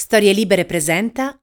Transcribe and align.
Storie 0.00 0.32
Libere 0.32 0.64
presenta 0.64 1.36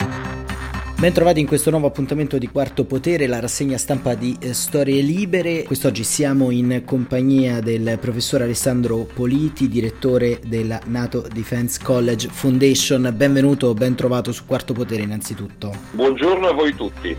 Bentrovati 0.97 1.39
in 1.39 1.45
questo 1.45 1.69
nuovo 1.69 1.85
appuntamento 1.85 2.39
di 2.39 2.47
Quarto 2.47 2.85
Potere, 2.85 3.27
la 3.27 3.39
rassegna 3.39 3.77
stampa 3.77 4.15
di 4.15 4.35
eh, 4.39 4.51
Storie 4.51 4.99
Libere. 5.03 5.61
Quest'oggi 5.61 6.03
siamo 6.03 6.49
in 6.49 6.81
compagnia 6.83 7.59
del 7.59 7.99
professor 8.01 8.41
Alessandro 8.41 9.07
Politi, 9.13 9.67
direttore 9.67 10.39
della 10.43 10.81
NATO 10.87 11.27
Defense 11.31 11.79
College 11.83 12.29
Foundation. 12.31 13.13
Benvenuto, 13.15 13.75
ben 13.75 13.93
trovato 13.93 14.31
su 14.31 14.43
Quarto 14.47 14.73
Potere 14.73 15.03
innanzitutto. 15.03 15.71
Buongiorno 15.91 16.47
a 16.47 16.53
voi 16.53 16.73
tutti. 16.73 17.15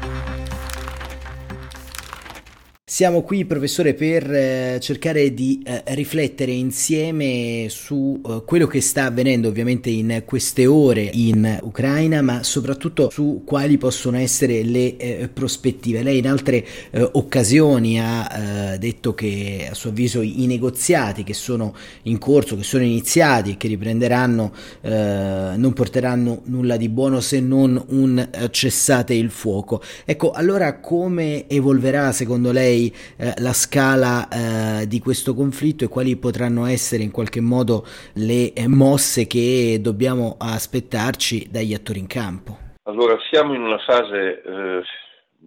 Siamo 2.91 3.21
qui, 3.21 3.45
professore, 3.45 3.93
per 3.93 4.33
eh, 4.33 4.79
cercare 4.81 5.35
di 5.35 5.63
eh, 5.63 5.83
riflettere 5.89 6.53
insieme 6.53 7.67
su 7.69 8.19
eh, 8.27 8.43
quello 8.47 8.67
che 8.67 8.81
sta 8.81 9.05
avvenendo 9.05 9.47
ovviamente 9.49 9.91
in 9.91 10.23
queste 10.25 10.65
ore 10.65 11.03
in 11.13 11.59
Ucraina, 11.65 12.23
ma 12.23 12.43
soprattutto 12.43 13.11
su 13.11 13.43
quali 13.45 13.77
possono 13.77 14.17
essere 14.17 14.63
le 14.63 15.29
prospettive. 15.31 16.03
Lei 16.03 16.17
in 16.17 16.29
altre 16.29 16.65
occasioni 17.13 18.01
ha 18.01 18.77
detto 18.79 19.13
che 19.13 19.69
a 19.71 19.75
suo 19.75 19.91
avviso 19.91 20.23
i 20.23 20.47
negoziati 20.47 21.25
che 21.25 21.35
sono 21.35 21.75
in 22.05 22.17
corso, 22.17 22.57
che 22.57 22.63
sono 22.63 22.85
iniziati 22.85 23.51
e 23.51 23.57
che 23.59 23.69
riprenderanno, 23.69 24.51
non 24.83 25.73
porteranno 25.75 26.41
nulla 26.45 26.79
di 26.79 26.89
buono 26.89 27.21
se 27.21 27.39
non 27.41 27.85
un 27.89 28.31
cessate 28.51 29.13
il 29.13 29.31
fuoco. 29.31 29.83
Ecco, 30.07 30.31
allora 30.31 30.81
come 30.81 31.47
evolverà 31.49 32.13
secondo 32.13 32.51
lei? 32.51 32.77
Lei 32.79 32.95
eh, 33.19 33.35
la 33.41 33.53
scala 33.53 34.29
eh, 34.29 34.87
di 34.87 35.01
questo 35.01 35.35
conflitto 35.35 35.85
e 35.85 35.89
quali 35.89 36.17
potranno 36.17 36.67
essere 36.67 37.03
in 37.03 37.11
qualche 37.11 37.41
modo 37.41 37.85
le 38.15 38.53
eh, 38.53 38.69
mosse 38.69 39.27
che 39.27 39.79
dobbiamo 39.81 40.37
aspettarci 40.39 41.49
dagli 41.51 41.75
attori 41.75 41.99
in 41.99 42.07
campo? 42.07 42.57
Allora, 42.85 43.19
siamo 43.31 43.55
in 43.55 43.63
una 43.63 43.79
fase 43.79 44.43
eh, 44.43 44.83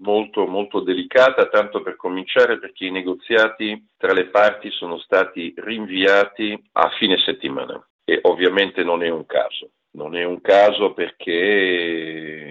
molto, 0.02 0.46
molto 0.46 0.82
delicata, 0.82 1.48
tanto 1.48 1.82
per 1.82 1.96
cominciare 1.96 2.60
perché 2.60 2.86
i 2.86 2.92
negoziati 2.92 3.88
tra 3.98 4.14
le 4.14 4.26
parti 4.28 4.70
sono 4.70 5.00
stati 5.00 5.54
rinviati 5.58 6.62
a 6.74 6.90
fine 7.00 7.18
settimana 7.18 7.84
e 8.04 8.20
ovviamente 8.24 8.84
non 8.84 9.02
è 9.04 9.10
un 9.10 9.26
caso. 9.26 9.70
Non 9.94 10.16
è 10.16 10.24
un 10.24 10.40
caso 10.40 10.94
perché 10.94 12.51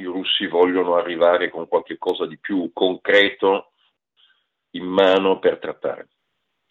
i 0.00 0.04
russi 0.04 0.46
vogliono 0.46 0.96
arrivare 0.96 1.50
con 1.50 1.68
qualche 1.68 1.98
cosa 1.98 2.26
di 2.26 2.38
più 2.38 2.70
concreto 2.72 3.72
in 4.70 4.84
mano 4.84 5.38
per 5.38 5.58
trattare. 5.58 6.08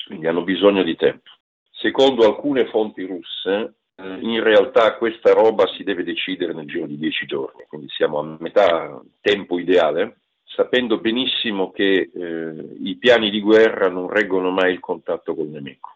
Quindi 0.06 0.28
hanno 0.28 0.44
bisogno 0.44 0.84
di 0.84 0.96
tempo. 0.96 1.30
Secondo 1.72 2.26
alcune 2.26 2.68
fonti 2.68 3.06
russe, 3.06 3.76
eh, 3.96 4.18
in 4.22 4.42
realtà 4.44 4.96
questa 4.98 5.34
roba 5.34 5.68
si 5.68 5.84
deve 5.84 6.04
decidere 6.04 6.54
nel 6.54 6.68
giro 6.68 6.88
di 6.88 6.98
dieci 6.98 7.26
giorni, 7.26 7.66
quindi 7.68 7.88
siamo 7.90 8.20
a 8.20 8.38
metà 8.40 9.00
tempo 9.22 9.60
ideale, 9.60 10.22
sapendo 10.44 11.00
benissimo 11.00 11.72
che 11.72 12.10
eh, 12.14 12.78
i 12.82 12.98
piani 12.98 13.30
di 13.30 13.40
guerra 13.40 13.90
non 13.90 14.10
reggono 14.10 14.50
mai 14.50 14.74
il 14.74 14.80
contatto 14.80 15.36
col 15.36 15.48
nemico. 15.48 15.96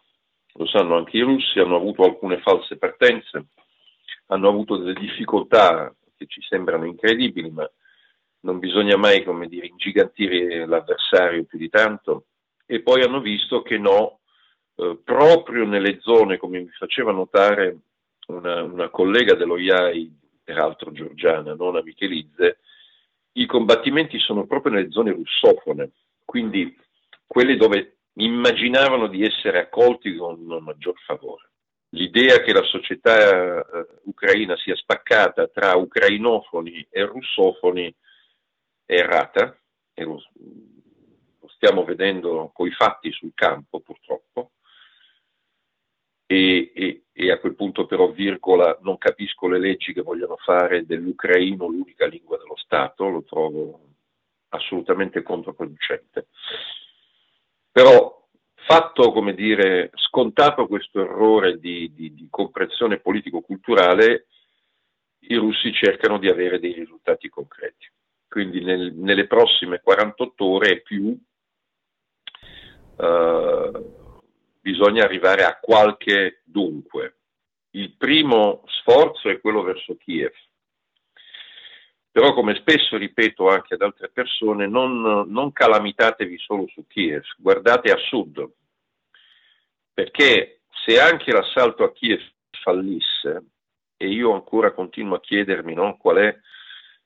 Lo 0.54 0.66
sanno 0.66 0.96
anche 0.96 1.16
i 1.16 1.22
russi, 1.22 1.58
hanno 1.58 1.76
avuto 1.76 2.04
alcune 2.04 2.40
false 2.40 2.76
partenze, 2.76 3.46
hanno 4.26 4.48
avuto 4.48 4.76
delle 4.76 4.94
difficoltà 4.94 5.92
che 6.24 6.40
ci 6.40 6.40
sembrano 6.42 6.84
incredibili, 6.84 7.50
ma 7.50 7.68
non 8.40 8.58
bisogna 8.58 8.96
mai, 8.96 9.22
come 9.24 9.48
dire, 9.48 9.66
ingigantire 9.66 10.66
l'avversario 10.66 11.44
più 11.44 11.58
di 11.58 11.68
tanto. 11.68 12.26
E 12.66 12.80
poi 12.80 13.02
hanno 13.02 13.20
visto 13.20 13.62
che 13.62 13.78
no, 13.78 14.20
eh, 14.76 14.98
proprio 15.02 15.64
nelle 15.64 16.00
zone, 16.00 16.36
come 16.36 16.60
mi 16.60 16.68
faceva 16.68 17.12
notare 17.12 17.78
una, 18.28 18.62
una 18.62 18.88
collega 18.88 19.34
dello 19.34 19.58
IAI, 19.58 20.12
peraltro 20.42 20.92
georgiana, 20.92 21.54
non 21.54 21.76
a 21.76 21.82
Michelizze, 21.82 22.58
i 23.32 23.46
combattimenti 23.46 24.18
sono 24.18 24.46
proprio 24.46 24.72
nelle 24.72 24.90
zone 24.90 25.10
russofone, 25.10 25.90
quindi 26.24 26.76
quelle 27.26 27.56
dove 27.56 27.96
immaginavano 28.14 29.08
di 29.08 29.24
essere 29.24 29.58
accolti 29.58 30.14
con 30.14 30.38
maggior 30.62 30.94
favore 31.04 31.48
l'idea 31.94 32.40
che 32.40 32.52
la 32.52 32.64
società 32.64 33.60
eh, 33.60 33.86
ucraina 34.04 34.56
sia 34.56 34.74
spaccata 34.74 35.46
tra 35.46 35.74
ucrainofoni 35.76 36.86
e 36.90 37.04
russofoni 37.04 37.94
è 38.84 38.94
errata, 38.94 39.56
e 39.94 40.04
lo, 40.04 40.20
lo 41.40 41.48
stiamo 41.48 41.84
vedendo 41.84 42.50
coi 42.52 42.72
fatti 42.72 43.10
sul 43.12 43.32
campo 43.34 43.80
purtroppo, 43.80 44.50
e, 46.26 46.72
e, 46.74 47.04
e, 47.12 47.30
a 47.30 47.38
quel 47.38 47.54
punto 47.54 47.86
però, 47.86 48.10
virgola, 48.10 48.76
non 48.82 48.98
capisco 48.98 49.46
le 49.46 49.58
leggi 49.60 49.92
che 49.92 50.02
vogliono 50.02 50.36
fare 50.36 50.84
dell'ucraino 50.84 51.68
l'unica 51.68 52.06
lingua 52.06 52.38
dello 52.38 52.56
Stato, 52.56 53.08
lo 53.08 53.22
trovo 53.22 53.80
assolutamente 54.48 55.22
controproducente. 55.22 56.26
Però 57.70 58.23
Fatto, 58.66 59.12
come 59.12 59.34
dire, 59.34 59.90
scontato 59.94 60.66
questo 60.66 61.02
errore 61.02 61.58
di, 61.58 61.92
di, 61.92 62.14
di 62.14 62.28
comprensione 62.30 62.98
politico-culturale, 62.98 64.26
i 65.26 65.34
russi 65.36 65.72
cercano 65.72 66.18
di 66.18 66.28
avere 66.28 66.58
dei 66.58 66.72
risultati 66.72 67.28
concreti. 67.28 67.86
Quindi 68.26 68.64
nel, 68.64 68.94
nelle 68.94 69.26
prossime 69.26 69.80
48 69.80 70.44
ore 70.44 70.70
e 70.70 70.80
più 70.80 71.16
eh, 72.96 73.70
bisogna 74.60 75.04
arrivare 75.04 75.44
a 75.44 75.58
qualche 75.60 76.40
dunque. 76.44 77.16
Il 77.72 77.94
primo 77.96 78.62
sforzo 78.66 79.28
è 79.28 79.40
quello 79.40 79.62
verso 79.62 79.96
Kiev, 79.96 80.32
però 82.14 82.32
come 82.32 82.54
spesso 82.54 82.96
ripeto 82.96 83.48
anche 83.48 83.74
ad 83.74 83.82
altre 83.82 84.08
persone, 84.08 84.68
non, 84.68 85.24
non 85.26 85.50
calamitatevi 85.50 86.38
solo 86.38 86.68
su 86.68 86.86
Kiev, 86.86 87.24
guardate 87.38 87.90
a 87.90 87.96
sud, 87.96 88.48
perché 89.92 90.60
se 90.70 91.00
anche 91.00 91.32
l'assalto 91.32 91.82
a 91.82 91.90
Kiev 91.90 92.20
fallisse, 92.62 93.46
e 93.96 94.06
io 94.06 94.32
ancora 94.32 94.70
continuo 94.70 95.16
a 95.16 95.20
chiedermi 95.20 95.74
no, 95.74 95.96
qual 95.96 96.18
è 96.18 96.38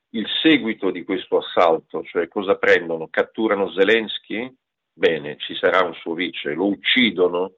il 0.09 0.27
seguito 0.43 0.91
di 0.91 1.03
questo 1.03 1.37
assalto, 1.39 2.03
cioè 2.03 2.27
cosa 2.27 2.57
prendono? 2.57 3.07
Catturano 3.09 3.71
Zelensky? 3.71 4.55
Bene, 4.93 5.37
ci 5.37 5.55
sarà 5.55 5.83
un 5.83 5.95
suo 5.95 6.13
vice, 6.13 6.53
lo 6.53 6.67
uccidono, 6.67 7.55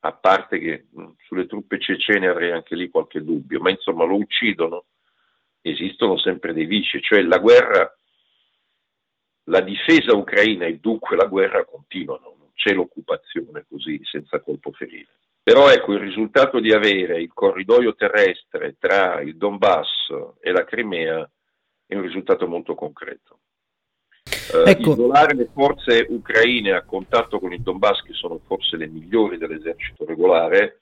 a 0.00 0.12
parte 0.12 0.58
che 0.58 0.88
sulle 1.24 1.46
truppe 1.46 1.80
cecene 1.80 2.28
avrei 2.28 2.50
anche 2.50 2.74
lì 2.76 2.90
qualche 2.90 3.24
dubbio, 3.24 3.58
ma 3.58 3.70
insomma 3.70 4.04
lo 4.04 4.16
uccidono 4.16 4.84
esistono 5.60 6.18
sempre 6.18 6.52
dei 6.52 6.66
vici, 6.66 7.00
cioè 7.00 7.22
la 7.22 7.38
guerra, 7.38 7.96
la 9.44 9.60
difesa 9.60 10.14
ucraina 10.14 10.66
e 10.66 10.78
dunque 10.78 11.16
la 11.16 11.26
guerra 11.26 11.64
continuano, 11.64 12.34
non 12.38 12.50
c'è 12.54 12.72
l'occupazione 12.72 13.64
così 13.68 14.00
senza 14.04 14.40
colpo 14.40 14.72
ferire. 14.72 15.18
Però 15.42 15.70
ecco, 15.70 15.94
il 15.94 16.00
risultato 16.00 16.60
di 16.60 16.72
avere 16.72 17.20
il 17.20 17.32
corridoio 17.32 17.94
terrestre 17.94 18.76
tra 18.78 19.20
il 19.20 19.36
Donbass 19.36 20.08
e 20.40 20.52
la 20.52 20.64
Crimea 20.64 21.28
è 21.86 21.94
un 21.96 22.02
risultato 22.02 22.46
molto 22.46 22.74
concreto. 22.74 23.38
Uh, 24.52 24.68
ecco. 24.68 24.92
Isolare 24.92 25.34
le 25.34 25.48
forze 25.52 26.06
ucraine 26.08 26.72
a 26.72 26.82
contatto 26.82 27.40
con 27.40 27.52
il 27.52 27.62
Donbass, 27.62 28.02
che 28.02 28.12
sono 28.12 28.38
forse 28.46 28.76
le 28.76 28.86
migliori 28.86 29.38
dell'esercito 29.38 30.04
regolare, 30.04 30.80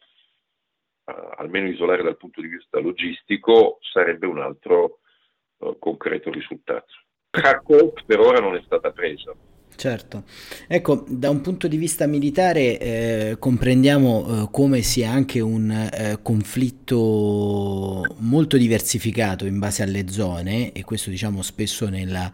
almeno 1.36 1.68
isolare 1.68 2.02
dal 2.02 2.16
punto 2.16 2.40
di 2.40 2.48
vista 2.48 2.78
logistico, 2.80 3.78
sarebbe 3.80 4.26
un 4.26 4.38
altro 4.40 5.00
uh, 5.58 5.78
concreto 5.78 6.30
risultato. 6.30 6.94
Kharkov 7.30 8.04
per 8.06 8.20
ora 8.20 8.40
non 8.40 8.56
è 8.56 8.62
stata 8.64 8.90
presa. 8.90 9.34
Certo, 9.78 10.24
ecco, 10.66 11.04
da 11.06 11.30
un 11.30 11.40
punto 11.40 11.68
di 11.68 11.76
vista 11.76 12.08
militare 12.08 12.78
eh, 12.80 13.36
comprendiamo 13.38 14.26
eh, 14.26 14.48
come 14.50 14.82
sia 14.82 15.12
anche 15.12 15.38
un 15.38 15.70
eh, 15.70 16.18
conflitto 16.20 18.02
molto 18.16 18.56
diversificato 18.56 19.46
in 19.46 19.60
base 19.60 19.84
alle 19.84 20.08
zone 20.08 20.72
e 20.72 20.82
questo 20.82 21.10
diciamo 21.10 21.42
spesso 21.42 21.88
nella 21.88 22.28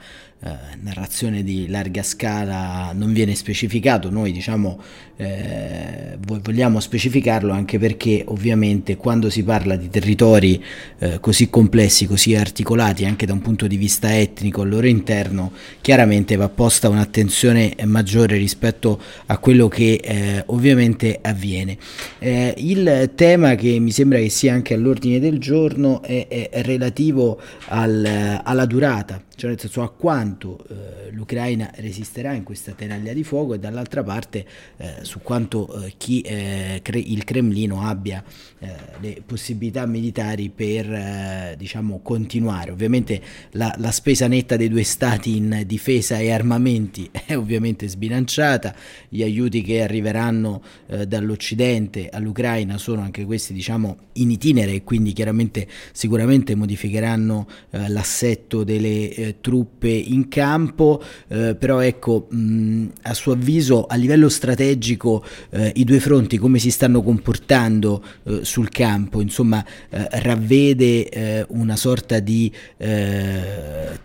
eh, 0.44 0.76
narrazione 0.82 1.43
di 1.43 1.69
larga 1.69 2.02
scala 2.02 2.93
non 2.93 3.14
viene 3.14 3.35
specificato, 3.35 4.11
noi 4.11 4.31
diciamo 4.31 4.79
eh, 5.17 6.19
vogliamo 6.43 6.81
specificarlo 6.81 7.52
anche 7.52 7.79
perché 7.79 8.25
ovviamente 8.26 8.96
quando 8.96 9.31
si 9.31 9.43
parla 9.43 9.76
di 9.76 9.88
territori 9.88 10.62
eh, 10.99 11.19
così 11.20 11.49
complessi, 11.49 12.06
così 12.06 12.35
articolati 12.35 13.06
anche 13.06 13.25
da 13.25 13.32
un 13.32 13.41
punto 13.41 13.67
di 13.67 13.79
vista 13.79 14.19
etnico 14.19 14.61
al 14.61 14.69
loro 14.69 14.87
interno, 14.87 15.52
chiaramente 15.81 16.37
va 16.37 16.50
posta 16.50 16.91
un'attenzione 16.91 17.76
maggiore 17.85 18.37
rispetto 18.37 19.00
a 19.26 19.38
quello 19.38 19.69
che 19.69 19.94
eh, 20.02 20.43
ovviamente 20.46 21.20
avviene. 21.23 21.79
Eh, 22.19 22.52
il 22.58 23.12
tema 23.14 23.55
che 23.55 23.79
mi 23.79 23.93
sembra 23.93 24.19
che 24.19 24.29
sia 24.29 24.52
anche 24.52 24.75
all'ordine 24.75 25.20
del 25.20 25.38
giorno 25.38 26.02
è, 26.02 26.26
è 26.29 26.62
relativo 26.62 27.41
al, 27.69 28.41
alla 28.43 28.67
durata 28.67 29.23
cioè 29.37 29.50
nel 29.50 29.58
senso 29.58 29.82
a 29.82 29.91
quanto 30.34 30.64
eh, 30.69 31.10
l'Ucraina 31.12 31.70
resisterà 31.76 32.32
in 32.32 32.42
questa 32.42 32.72
tenaglia 32.72 33.12
di 33.12 33.22
fuoco 33.22 33.54
e 33.54 33.58
dall'altra 33.58 34.02
parte 34.02 34.44
eh, 34.76 34.96
su 35.02 35.20
quanto 35.22 35.84
eh, 35.84 35.94
chi, 35.96 36.20
eh, 36.22 36.81
cre- 36.82 36.98
il 36.98 37.22
Cremlino 37.25 37.82
abbia 37.82 38.22
eh, 38.58 38.69
le 39.00 39.22
possibilità 39.25 39.86
militari 39.86 40.50
per 40.50 40.92
eh, 40.92 41.54
diciamo 41.56 42.00
continuare. 42.02 42.72
Ovviamente 42.72 43.20
la, 43.52 43.72
la, 43.78 43.92
spesa 43.92 44.26
netta 44.26 44.56
dei 44.56 44.69
due 44.69 44.82
stati 44.82 45.36
in 45.36 45.62
difesa 45.66 46.19
e 46.19 46.32
armamenti 46.32 47.08
è 47.26 47.36
ovviamente 47.36 47.86
sbilanciata, 47.86 48.75
gli 49.08 49.22
aiuti 49.22 49.62
che 49.62 49.82
arriveranno 49.82 50.62
dall'Occidente 51.06 52.08
all'Ucraina 52.08 52.78
sono 52.78 53.02
anche 53.02 53.25
questi 53.25 53.52
diciamo 53.52 53.96
in 54.14 54.31
itinere 54.31 54.72
e 54.72 54.82
quindi 54.82 55.12
chiaramente 55.12 55.66
sicuramente 55.92 56.54
modificheranno 56.54 57.46
l'assetto 57.70 58.64
delle 58.64 59.36
truppe 59.40 59.88
in 59.88 60.23
campo, 60.28 61.02
eh, 61.28 61.54
però 61.54 61.80
ecco, 61.80 62.26
mh, 62.30 62.86
a 63.02 63.14
suo 63.14 63.32
avviso 63.32 63.86
a 63.86 63.96
livello 63.96 64.28
strategico 64.28 65.24
eh, 65.50 65.72
i 65.76 65.84
due 65.84 66.00
fronti 66.00 66.38
come 66.38 66.58
si 66.58 66.70
stanno 66.70 67.02
comportando 67.02 68.02
eh, 68.24 68.40
sul 68.42 68.68
campo, 68.68 69.20
insomma 69.20 69.64
eh, 69.90 70.08
ravvede 70.10 71.08
eh, 71.08 71.46
una 71.48 71.76
sorta 71.76 72.20
di 72.20 72.52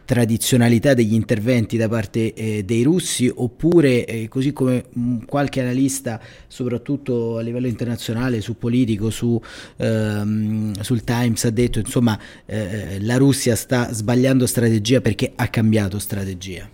tradizionalità 0.06 0.94
degli 0.94 1.13
interventi 1.13 1.77
da 1.77 1.88
parte 1.88 2.63
dei 2.66 2.83
russi 2.83 3.31
oppure 3.33 4.27
così 4.30 4.54
come 4.54 4.86
mh, 4.92 5.25
qualche 5.25 5.62
analista 5.62 6.19
soprattutto 6.48 7.38
a 7.38 7.42
livello 7.42 7.68
internazionale 7.68 8.42
su 8.42 8.57
politico, 8.57 9.10
su, 9.10 9.39
ehm, 9.77 10.80
sul 10.80 11.04
Times 11.04 11.44
ha 11.44 11.50
detto 11.50 11.80
insomma 11.80 12.18
la 12.45 13.18
Russia 13.18 13.56
sta 13.56 13.92
sbagliando 13.92 14.45
strategia 14.45 15.01
perché 15.01 15.33
ha 15.36 15.48
cambiato 15.48 15.99
strategia? 16.00 16.68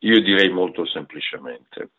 Io 0.00 0.20
direi 0.20 0.50
molto 0.50 0.86
semplicemente. 0.86 1.90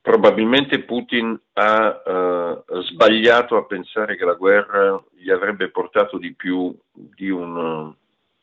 Probabilmente 0.00 0.82
Putin 0.82 1.38
ha 1.52 2.02
uh, 2.04 2.80
sbagliato 2.82 3.56
a 3.56 3.66
pensare 3.66 4.16
che 4.16 4.24
la 4.24 4.34
guerra 4.34 5.02
gli 5.12 5.30
avrebbe 5.30 5.70
portato 5.70 6.16
di 6.16 6.34
più 6.34 6.74
di 6.90 7.28
un 7.28 7.56
uh, 7.56 7.94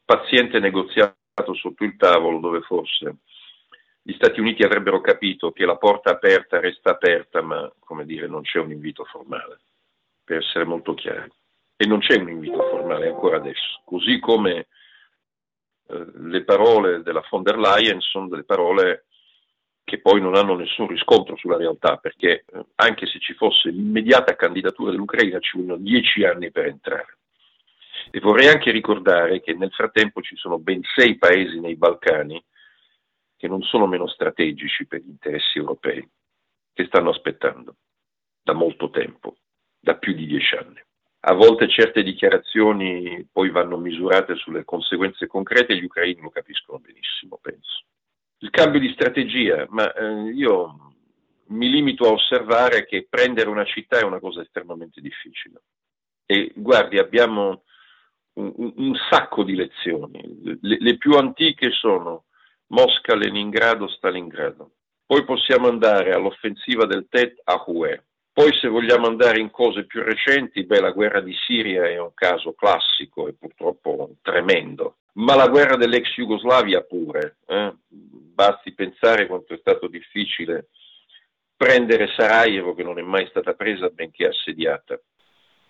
paziente 0.05 0.59
negoziato 0.59 1.15
sotto 1.53 1.83
il 1.83 1.95
tavolo 1.97 2.39
dove 2.39 2.61
forse 2.61 3.17
gli 4.07 4.13
Stati 4.13 4.39
Uniti 4.39 4.63
avrebbero 4.63 5.01
capito 5.01 5.51
che 5.51 5.65
la 5.65 5.75
porta 5.75 6.11
aperta 6.11 6.61
resta 6.61 6.91
aperta, 6.91 7.41
ma 7.41 7.69
come 7.77 8.05
dire, 8.05 8.25
non 8.27 8.41
c'è 8.41 8.57
un 8.57 8.71
invito 8.71 9.03
formale, 9.03 9.59
per 10.23 10.37
essere 10.37 10.63
molto 10.63 10.93
chiari. 10.93 11.29
E 11.75 11.85
non 11.85 11.99
c'è 11.99 12.17
un 12.17 12.29
invito 12.29 12.57
formale 12.69 13.09
ancora 13.09 13.35
adesso, 13.35 13.81
così 13.83 14.17
come 14.19 14.59
eh, 14.59 14.67
le 15.87 16.43
parole 16.43 17.01
della 17.01 17.25
von 17.29 17.43
der 17.43 17.57
Leyen 17.57 17.99
sono 18.01 18.27
delle 18.27 18.43
parole 18.43 19.05
che 19.87 20.01
poi 20.01 20.19
non 20.19 20.35
hanno 20.35 20.55
nessun 20.55 20.85
riscontro 20.87 21.37
sulla 21.37 21.55
realtà, 21.55 21.95
perché 21.95 22.43
eh, 22.45 22.65
anche 22.75 23.05
se 23.05 23.19
ci 23.19 23.33
fosse 23.33 23.69
l'immediata 23.69 24.35
candidatura 24.35 24.91
dell'Ucraina 24.91 25.39
ci 25.39 25.57
vogliono 25.57 25.77
dieci 25.77 26.25
anni 26.25 26.51
per 26.51 26.65
entrare. 26.65 27.17
E 28.11 28.19
vorrei 28.19 28.47
anche 28.47 28.71
ricordare 28.71 29.39
che 29.39 29.53
nel 29.53 29.71
frattempo 29.71 30.21
ci 30.21 30.35
sono 30.35 30.59
ben 30.59 30.81
sei 30.93 31.17
paesi 31.17 31.61
nei 31.61 31.77
Balcani 31.77 32.43
che 33.37 33.47
non 33.47 33.61
sono 33.61 33.87
meno 33.87 34.07
strategici 34.07 34.87
per 34.87 34.99
gli 34.99 35.09
interessi 35.09 35.57
europei, 35.57 36.05
che 36.73 36.85
stanno 36.85 37.11
aspettando 37.11 37.75
da 38.43 38.51
molto 38.53 38.89
tempo, 38.89 39.37
da 39.79 39.95
più 39.95 40.13
di 40.13 40.25
dieci 40.25 40.55
anni. 40.55 40.81
A 41.29 41.33
volte 41.33 41.68
certe 41.68 42.03
dichiarazioni 42.03 43.27
poi 43.29 43.50
vanno 43.50 43.75
misurate 43.75 44.35
sulle 44.35 44.63
conseguenze 44.63 45.27
concrete 45.27 45.74
e 45.74 45.75
gli 45.77 45.83
ucraini 45.83 46.21
lo 46.21 46.29
capiscono 46.29 46.79
benissimo, 46.79 47.38
penso. 47.41 47.83
Il 48.38 48.50
cambio 48.50 48.79
di 48.79 48.94
strategia, 48.94 49.65
ma 49.69 49.91
eh, 49.91 50.31
io 50.31 50.94
mi 51.47 51.69
limito 51.69 52.07
a 52.07 52.13
osservare 52.13 52.85
che 52.85 53.07
prendere 53.09 53.50
una 53.50 53.65
città 53.65 54.00
è 54.00 54.03
una 54.03 54.19
cosa 54.19 54.41
estremamente 54.41 55.01
difficile. 55.01 55.63
E 56.25 56.53
guardi, 56.56 56.97
abbiamo 56.97 57.63
un, 58.35 58.73
un 58.77 58.95
sacco 59.09 59.44
di 59.44 59.56
lezioni. 59.56 60.59
Le, 60.62 60.77
le 60.80 60.97
più 60.97 61.12
antiche 61.18 61.71
sono 61.71 62.23
Mosca, 62.68 63.15
Leningrado, 63.15 63.89
Stalingrado. 63.89 64.75
Poi 65.06 65.25
possiamo 65.25 65.68
andare 65.68 66.13
all'offensiva 66.13 66.85
del 66.85 67.07
Tet 67.09 67.41
a 67.44 67.62
Hue, 67.65 68.06
poi 68.37 68.53
se 68.61 68.67
vogliamo 68.67 69.07
andare 69.07 69.39
in 69.39 69.49
cose 69.49 69.87
più 69.87 70.03
recenti, 70.03 70.63
beh, 70.63 70.79
la 70.79 70.91
guerra 70.91 71.21
di 71.21 71.33
Siria 71.33 71.87
è 71.87 71.97
un 71.97 72.11
caso 72.13 72.53
classico 72.53 73.27
e 73.27 73.33
purtroppo 73.33 74.11
tremendo, 74.21 74.97
ma 75.13 75.33
la 75.33 75.47
guerra 75.47 75.75
dell'ex 75.75 76.13
Jugoslavia 76.13 76.81
pure, 76.81 77.37
eh? 77.47 77.73
basti 77.87 78.75
pensare 78.75 79.25
quanto 79.25 79.55
è 79.55 79.57
stato 79.57 79.87
difficile 79.87 80.67
prendere 81.55 82.13
Sarajevo 82.15 82.75
che 82.75 82.83
non 82.83 82.99
è 82.99 83.01
mai 83.01 83.25
stata 83.25 83.53
presa 83.53 83.89
benché 83.89 84.27
assediata. 84.27 85.01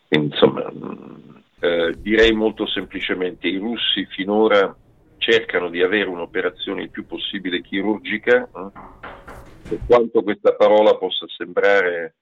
Insomma, 0.10 0.70
mm, 0.70 1.36
eh, 1.62 1.94
direi 2.00 2.34
molto 2.34 2.68
semplicemente 2.68 3.48
i 3.48 3.60
russi 3.60 4.06
finora 4.08 4.76
cercano 5.20 5.70
di 5.70 5.82
avere 5.82 6.10
un'operazione 6.10 6.82
il 6.82 6.90
più 6.90 7.06
possibile 7.06 7.62
chirurgica, 7.62 8.44
eh? 8.44 9.70
per 9.70 9.80
quanto 9.88 10.22
questa 10.22 10.54
parola 10.54 10.98
possa 10.98 11.26
sembrare 11.30 12.16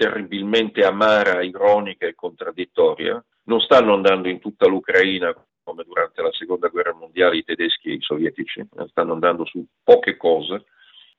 terribilmente 0.00 0.82
amara, 0.82 1.42
ironica 1.42 2.06
e 2.06 2.14
contraddittoria. 2.14 3.22
Non 3.44 3.60
stanno 3.60 3.92
andando 3.92 4.28
in 4.28 4.38
tutta 4.38 4.66
l'Ucraina 4.66 5.34
come 5.62 5.84
durante 5.84 6.22
la 6.22 6.32
seconda 6.32 6.68
guerra 6.68 6.94
mondiale 6.94 7.36
i 7.36 7.44
tedeschi 7.44 7.90
e 7.90 7.94
i 7.94 8.00
sovietici, 8.00 8.66
stanno 8.88 9.12
andando 9.12 9.44
su 9.44 9.62
poche 9.84 10.16
cose, 10.16 10.64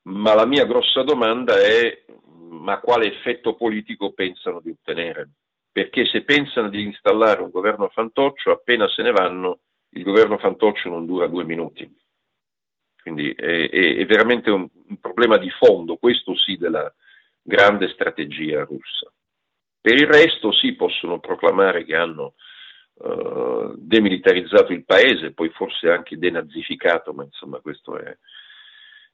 ma 0.02 0.34
la 0.34 0.44
mia 0.44 0.66
grossa 0.66 1.02
domanda 1.02 1.58
è 1.60 2.04
ma 2.50 2.80
quale 2.80 3.06
effetto 3.06 3.54
politico 3.54 4.12
pensano 4.12 4.60
di 4.60 4.70
ottenere? 4.70 5.30
Perché 5.70 6.04
se 6.04 6.22
pensano 6.22 6.68
di 6.68 6.82
installare 6.82 7.40
un 7.40 7.50
governo 7.50 7.88
fantoccio, 7.88 8.50
appena 8.50 8.88
se 8.88 9.02
ne 9.02 9.12
vanno, 9.12 9.60
il 9.90 10.02
governo 10.02 10.36
fantoccio 10.38 10.88
non 10.88 11.06
dura 11.06 11.28
due 11.28 11.44
minuti. 11.44 11.88
Quindi 13.00 13.30
è, 13.30 13.70
è, 13.70 13.96
è 13.96 14.06
veramente 14.06 14.50
un, 14.50 14.68
un, 14.88 14.98
problema 14.98 15.38
di 15.38 15.48
fondo, 15.50 15.96
questo 15.96 16.36
sì, 16.36 16.58
della, 16.58 16.92
grande 17.42 17.88
strategia 17.88 18.64
russa. 18.64 19.12
Per 19.80 19.94
il 19.94 20.06
resto 20.06 20.52
sì, 20.52 20.74
possono 20.74 21.18
proclamare 21.18 21.84
che 21.84 21.96
hanno 21.96 22.34
uh, 22.94 23.74
demilitarizzato 23.76 24.72
il 24.72 24.84
paese, 24.84 25.32
poi 25.32 25.48
forse 25.50 25.90
anche 25.90 26.16
denazificato, 26.16 27.12
ma 27.12 27.24
insomma 27.24 27.58
questo 27.58 27.98
è, 27.98 28.16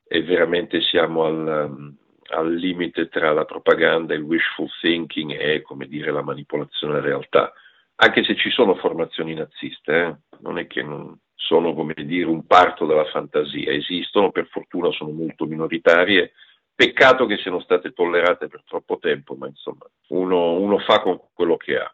è 0.07 0.23
veramente 0.23 0.83
siamo 0.83 1.25
al, 1.25 1.95
al, 2.29 2.55
limite 2.55 3.09
tra 3.09 3.33
la 3.33 3.47
propaganda, 3.47 4.13
il 4.13 4.21
wishful 4.21 4.69
thinking 4.81 5.39
e 5.41 5.63
come 5.63 5.87
dire 5.87 6.11
la 6.11 6.23
manipolazione 6.23 6.95
della 6.95 7.07
realtà. 7.07 7.53
Anche 8.01 8.23
se 8.23 8.37
ci 8.37 8.51
sono 8.51 8.75
formazioni 8.77 9.35
naziste, 9.35 9.93
eh? 9.93 10.17
non 10.41 10.59
è 10.59 10.67
che 10.67 10.83
non 10.83 11.19
sono 11.35 11.73
come 11.73 11.95
dire 11.95 12.27
un 12.27 12.47
parto 12.47 12.85
della 12.85 13.07
fantasia, 13.07 13.73
esistono, 13.73 14.31
per 14.31 14.47
fortuna 14.49 14.91
sono 14.93 15.13
molto 15.13 15.47
minoritarie 15.47 16.33
Peccato 16.79 17.27
che 17.27 17.39
siano 17.39 17.59
state 17.59 17.93
tollerate 17.93 18.47
per 18.47 18.63
troppo 18.65 18.99
tempo, 18.99 19.35
ma 19.35 19.49
insomma, 19.49 19.85
uno, 20.11 20.53
uno 20.61 20.79
fa 20.79 21.01
con 21.01 21.21
quello 21.33 21.57
che 21.57 21.77
ha. 21.77 21.93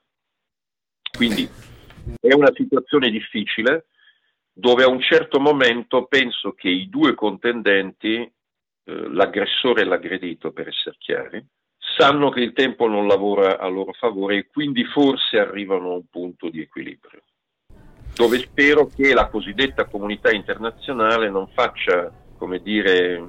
Quindi 1.16 1.48
è 2.20 2.34
una 2.34 2.52
situazione 2.54 3.08
difficile 3.08 3.86
dove 4.52 4.82
a 4.84 4.88
un 4.88 5.00
certo 5.00 5.40
momento 5.40 6.04
penso 6.04 6.52
che 6.52 6.68
i 6.68 6.90
due 6.90 7.14
contendenti, 7.14 8.16
eh, 8.16 9.08
l'aggressore 9.08 9.80
e 9.80 9.84
l'aggredito 9.84 10.52
per 10.52 10.68
essere 10.68 10.96
chiari, 10.98 11.42
sanno 11.96 12.28
che 12.28 12.40
il 12.40 12.52
tempo 12.52 12.86
non 12.86 13.06
lavora 13.06 13.58
a 13.58 13.68
loro 13.68 13.94
favore 13.94 14.36
e 14.36 14.46
quindi 14.48 14.84
forse 14.84 15.38
arrivano 15.38 15.92
a 15.92 15.94
un 15.94 16.08
punto 16.10 16.50
di 16.50 16.60
equilibrio, 16.60 17.22
dove 18.14 18.38
spero 18.38 18.86
che 18.94 19.14
la 19.14 19.28
cosiddetta 19.28 19.86
comunità 19.86 20.30
internazionale 20.30 21.30
non 21.30 21.48
faccia, 21.54 22.12
come 22.36 22.60
dire, 22.60 23.22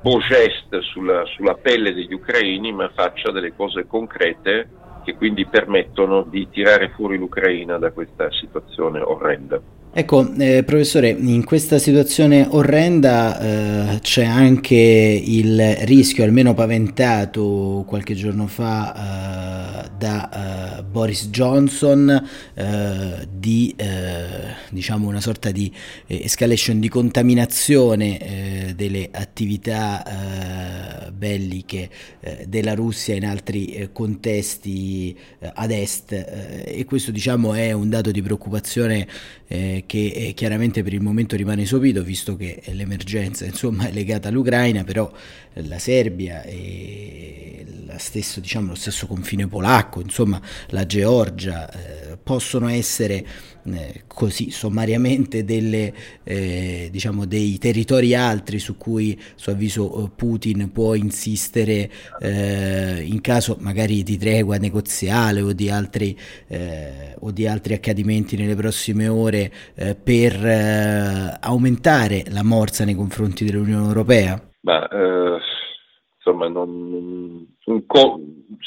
beau 0.00 0.20
geste 0.20 0.82
sulla, 0.82 1.24
sulla 1.26 1.54
pelle 1.54 1.92
degli 1.92 2.12
ucraini, 2.12 2.72
ma 2.72 2.88
faccia 2.88 3.30
delle 3.30 3.54
cose 3.54 3.86
concrete 3.86 4.70
che 5.02 5.16
quindi 5.16 5.46
permettono 5.46 6.22
di 6.22 6.48
tirare 6.50 6.90
fuori 6.90 7.16
l'Ucraina 7.16 7.78
da 7.78 7.90
questa 7.92 8.30
situazione 8.30 9.00
orrenda. 9.00 9.60
Ecco, 9.90 10.30
eh, 10.34 10.64
professore, 10.64 11.08
in 11.08 11.44
questa 11.44 11.78
situazione 11.78 12.46
orrenda 12.50 13.94
eh, 13.94 14.00
c'è 14.00 14.22
anche 14.22 14.76
il 14.76 15.76
rischio, 15.80 16.24
almeno 16.24 16.52
paventato 16.52 17.84
qualche 17.86 18.14
giorno 18.14 18.46
fa 18.46 19.86
eh, 19.86 19.90
da 19.96 20.78
eh, 20.78 20.82
Boris 20.82 21.30
Johnson, 21.30 22.28
eh, 22.54 23.28
di 23.32 23.74
eh, 23.76 24.26
diciamo 24.68 25.08
una 25.08 25.22
sorta 25.22 25.50
di 25.50 25.72
escalation 26.06 26.80
di 26.80 26.88
contaminazione 26.90 28.74
delle 28.76 29.08
attività 29.10 30.04
belliche 31.12 31.88
della 32.46 32.74
Russia 32.74 33.14
in 33.14 33.24
altri 33.24 33.88
contesti 33.92 35.16
ad 35.54 35.70
est 35.70 36.12
e 36.12 36.84
questo 36.86 37.10
diciamo 37.10 37.54
è 37.54 37.72
un 37.72 37.88
dato 37.88 38.10
di 38.10 38.22
preoccupazione 38.22 39.06
che 39.48 40.12
eh, 40.14 40.34
chiaramente 40.34 40.82
per 40.82 40.92
il 40.92 41.00
momento 41.00 41.34
rimane 41.34 41.64
sopito 41.64 42.02
visto 42.02 42.36
che 42.36 42.60
l'emergenza 42.66 43.46
insomma, 43.46 43.88
è 43.88 43.92
legata 43.92 44.28
all'Ucraina, 44.28 44.84
però 44.84 45.10
la 45.66 45.78
Serbia 45.78 46.42
e 46.42 47.28
stesso, 47.98 48.40
diciamo, 48.40 48.68
lo 48.68 48.74
stesso 48.74 49.06
confine 49.06 49.46
polacco, 49.46 50.00
insomma 50.00 50.40
la 50.68 50.86
Georgia, 50.86 51.70
eh, 51.70 52.16
possono 52.22 52.68
essere 52.68 53.24
eh, 53.64 54.02
così 54.06 54.50
sommariamente 54.50 55.44
delle, 55.44 55.92
eh, 56.24 56.88
diciamo, 56.90 57.26
dei 57.26 57.58
territori 57.58 58.14
altri 58.14 58.58
su 58.58 58.76
cui 58.76 59.18
a 59.18 59.32
suo 59.34 59.52
avviso 59.52 60.04
eh, 60.04 60.10
Putin 60.14 60.70
può 60.72 60.94
insistere 60.94 61.90
eh, 62.20 63.02
in 63.04 63.20
caso 63.20 63.56
magari 63.60 64.02
di 64.02 64.16
tregua 64.16 64.56
negoziale 64.56 65.40
o 65.42 65.52
di 65.52 65.68
altri, 65.70 66.18
eh, 66.46 67.14
o 67.18 67.30
di 67.30 67.46
altri 67.46 67.74
accadimenti 67.74 68.36
nelle 68.36 68.54
prossime 68.54 69.08
ore 69.08 69.50
per 70.02 71.36
aumentare 71.40 72.24
la 72.28 72.42
morsa 72.42 72.84
nei 72.84 72.94
confronti 72.94 73.44
dell'Unione 73.44 73.86
Europea? 73.86 74.40
Ma, 74.60 74.86
insomma, 76.28 76.48
non, 76.48 77.86
co- 77.86 78.20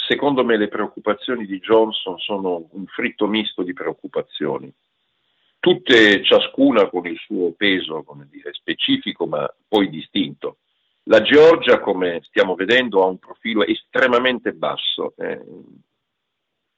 secondo 0.07 0.43
me 0.43 0.57
le 0.57 0.67
preoccupazioni 0.67 1.45
di 1.45 1.59
Johnson 1.59 2.17
sono 2.17 2.67
un 2.71 2.85
fritto 2.87 3.27
misto 3.27 3.61
di 3.61 3.73
preoccupazioni, 3.73 4.73
tutte 5.59 6.23
ciascuna 6.23 6.89
con 6.89 7.05
il 7.05 7.17
suo 7.17 7.53
peso 7.53 8.03
dire, 8.29 8.53
specifico 8.53 9.27
ma 9.27 9.51
poi 9.67 9.89
distinto. 9.89 10.57
La 11.03 11.21
Georgia, 11.21 11.79
come 11.79 12.21
stiamo 12.23 12.55
vedendo, 12.55 13.03
ha 13.03 13.07
un 13.07 13.17
profilo 13.17 13.65
estremamente 13.65 14.53
basso 14.53 15.13
eh, 15.17 15.41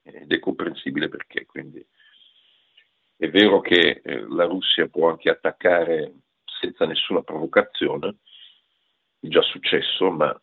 ed 0.03 0.31
è 0.31 0.39
comprensibile 0.39 1.09
perché. 1.09 1.45
Quindi 1.45 1.85
è 3.17 3.29
vero 3.29 3.59
che 3.61 4.01
eh, 4.03 4.25
la 4.29 4.45
Russia 4.45 4.87
può 4.87 5.09
anche 5.09 5.29
attaccare 5.29 6.13
senza 6.45 6.85
nessuna 6.85 7.21
provocazione, 7.21 8.15
è 9.19 9.27
già 9.27 9.41
successo, 9.41 10.09
ma 10.11 10.41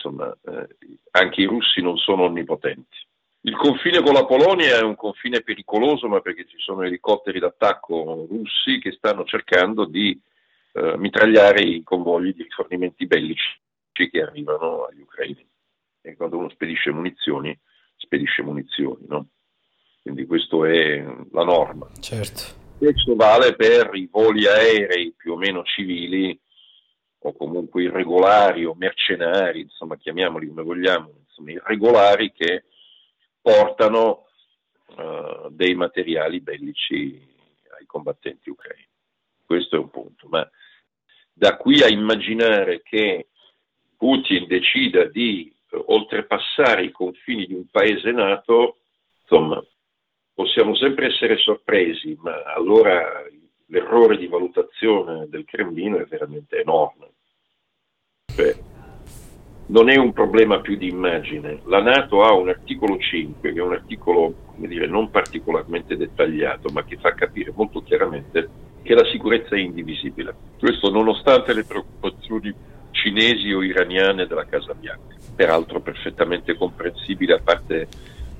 insomma, 0.00 0.34
eh, 0.46 0.68
anche 1.10 1.42
i 1.42 1.44
russi 1.44 1.82
non 1.82 1.96
sono 1.98 2.24
onnipotenti. 2.24 2.96
Il 3.42 3.56
confine 3.56 4.02
con 4.02 4.12
la 4.12 4.24
Polonia 4.24 4.78
è 4.78 4.82
un 4.82 4.96
confine 4.96 5.42
pericoloso, 5.42 6.08
ma 6.08 6.20
perché 6.20 6.46
ci 6.46 6.58
sono 6.58 6.82
elicotteri 6.82 7.38
d'attacco 7.38 8.26
russi 8.28 8.78
che 8.78 8.92
stanno 8.92 9.24
cercando 9.24 9.84
di 9.84 10.18
eh, 10.72 10.96
mitragliare 10.98 11.62
i 11.62 11.82
convogli 11.82 12.34
di 12.34 12.42
rifornimenti 12.42 13.06
bellici 13.06 13.58
che 13.92 14.22
arrivano 14.22 14.84
agli 14.84 15.00
ucraini. 15.00 15.46
E 16.00 16.16
quando 16.16 16.38
uno 16.38 16.48
spedisce 16.48 16.90
munizioni, 16.90 17.58
spedisce 17.96 18.42
munizioni, 18.42 19.04
no? 19.08 19.26
Quindi 20.00 20.24
questa 20.24 20.66
è 20.66 21.04
la 21.32 21.44
norma. 21.44 21.86
Certo. 22.00 22.58
Questo 22.78 23.14
vale 23.14 23.54
per 23.54 23.90
i 23.92 24.08
voli 24.10 24.46
aerei 24.46 25.12
più 25.14 25.32
o 25.32 25.36
meno 25.36 25.62
civili 25.64 26.38
o 27.22 27.32
comunque 27.34 27.82
irregolari 27.82 28.64
o 28.64 28.74
mercenari, 28.74 29.60
insomma 29.60 29.96
chiamiamoli 29.96 30.48
come 30.48 30.62
vogliamo, 30.62 31.12
insomma, 31.26 31.50
irregolari 31.50 32.32
che 32.32 32.64
portano 33.40 34.26
uh, 34.96 35.48
dei 35.50 35.74
materiali 35.74 36.40
bellici 36.40 37.20
ai 37.78 37.86
combattenti 37.86 38.48
ucraini. 38.48 38.88
Questo 39.44 39.76
è 39.76 39.78
un 39.78 39.90
punto, 39.90 40.28
ma 40.28 40.48
da 41.32 41.56
qui 41.56 41.82
a 41.82 41.88
immaginare 41.88 42.82
che 42.82 43.28
Putin 43.96 44.46
decida 44.46 45.04
di 45.04 45.54
uh, 45.70 45.84
oltrepassare 45.88 46.84
i 46.84 46.90
confini 46.90 47.46
di 47.46 47.54
un 47.54 47.66
paese 47.68 48.12
nato, 48.12 48.78
insomma, 49.20 49.62
possiamo 50.32 50.74
sempre 50.74 51.08
essere 51.08 51.36
sorpresi, 51.36 52.16
ma 52.18 52.44
allora 52.44 53.26
l'errore 53.70 54.16
di 54.16 54.26
valutazione 54.26 55.26
del 55.28 55.44
Cremlino 55.44 55.98
è 55.98 56.04
veramente 56.04 56.60
enorme. 56.60 57.08
Cioè, 58.26 58.54
non 59.66 59.88
è 59.88 59.96
un 59.96 60.12
problema 60.12 60.60
più 60.60 60.76
di 60.76 60.88
immagine. 60.88 61.60
La 61.66 61.80
Nato 61.80 62.22
ha 62.22 62.32
un 62.32 62.48
articolo 62.48 62.98
5, 62.98 63.52
che 63.52 63.58
è 63.58 63.62
un 63.62 63.72
articolo 63.72 64.34
dire, 64.56 64.86
non 64.86 65.10
particolarmente 65.10 65.96
dettagliato, 65.96 66.70
ma 66.70 66.84
che 66.84 66.96
fa 66.96 67.14
capire 67.14 67.52
molto 67.54 67.82
chiaramente 67.82 68.48
che 68.82 68.94
la 68.94 69.04
sicurezza 69.06 69.54
è 69.54 69.60
indivisibile. 69.60 70.34
Questo 70.58 70.90
nonostante 70.90 71.54
le 71.54 71.64
preoccupazioni 71.64 72.52
cinesi 72.90 73.52
o 73.52 73.62
iraniane 73.62 74.26
della 74.26 74.46
Casa 74.46 74.74
Bianca, 74.74 75.14
peraltro 75.36 75.80
perfettamente 75.80 76.56
comprensibile 76.56 77.34
a 77.34 77.40
parte 77.42 77.86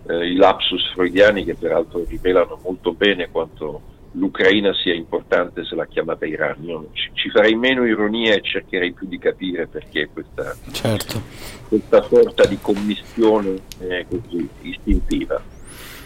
eh, 0.09 0.27
i 0.27 0.35
lapsus 0.35 0.93
freudiani 0.93 1.45
che 1.45 1.55
peraltro 1.55 2.05
rivelano 2.09 2.59
molto 2.63 2.93
bene 2.93 3.31
quanto 3.31 3.99
l'Ucraina 4.12 4.73
sia 4.75 4.95
importante 4.95 5.64
se 5.64 5.75
la 5.75 5.87
chiamata 5.87 6.26
Iran. 6.26 6.62
Io 6.64 6.88
ci, 6.93 7.11
ci, 7.12 7.31
farei 7.31 7.55
meno 7.55 7.87
ironia 7.87 8.35
e 8.35 8.40
cercherei 8.40 8.93
più 8.93 9.07
di 9.07 9.19
capire 9.19 9.67
perché 9.67 10.09
questa, 10.12 10.57
certo. 10.73 11.23
questa 11.69 12.02
sorta 12.02 12.47
di 12.47 12.59
commissione 12.61 13.61
così 14.09 14.49
istintiva. 14.62 15.40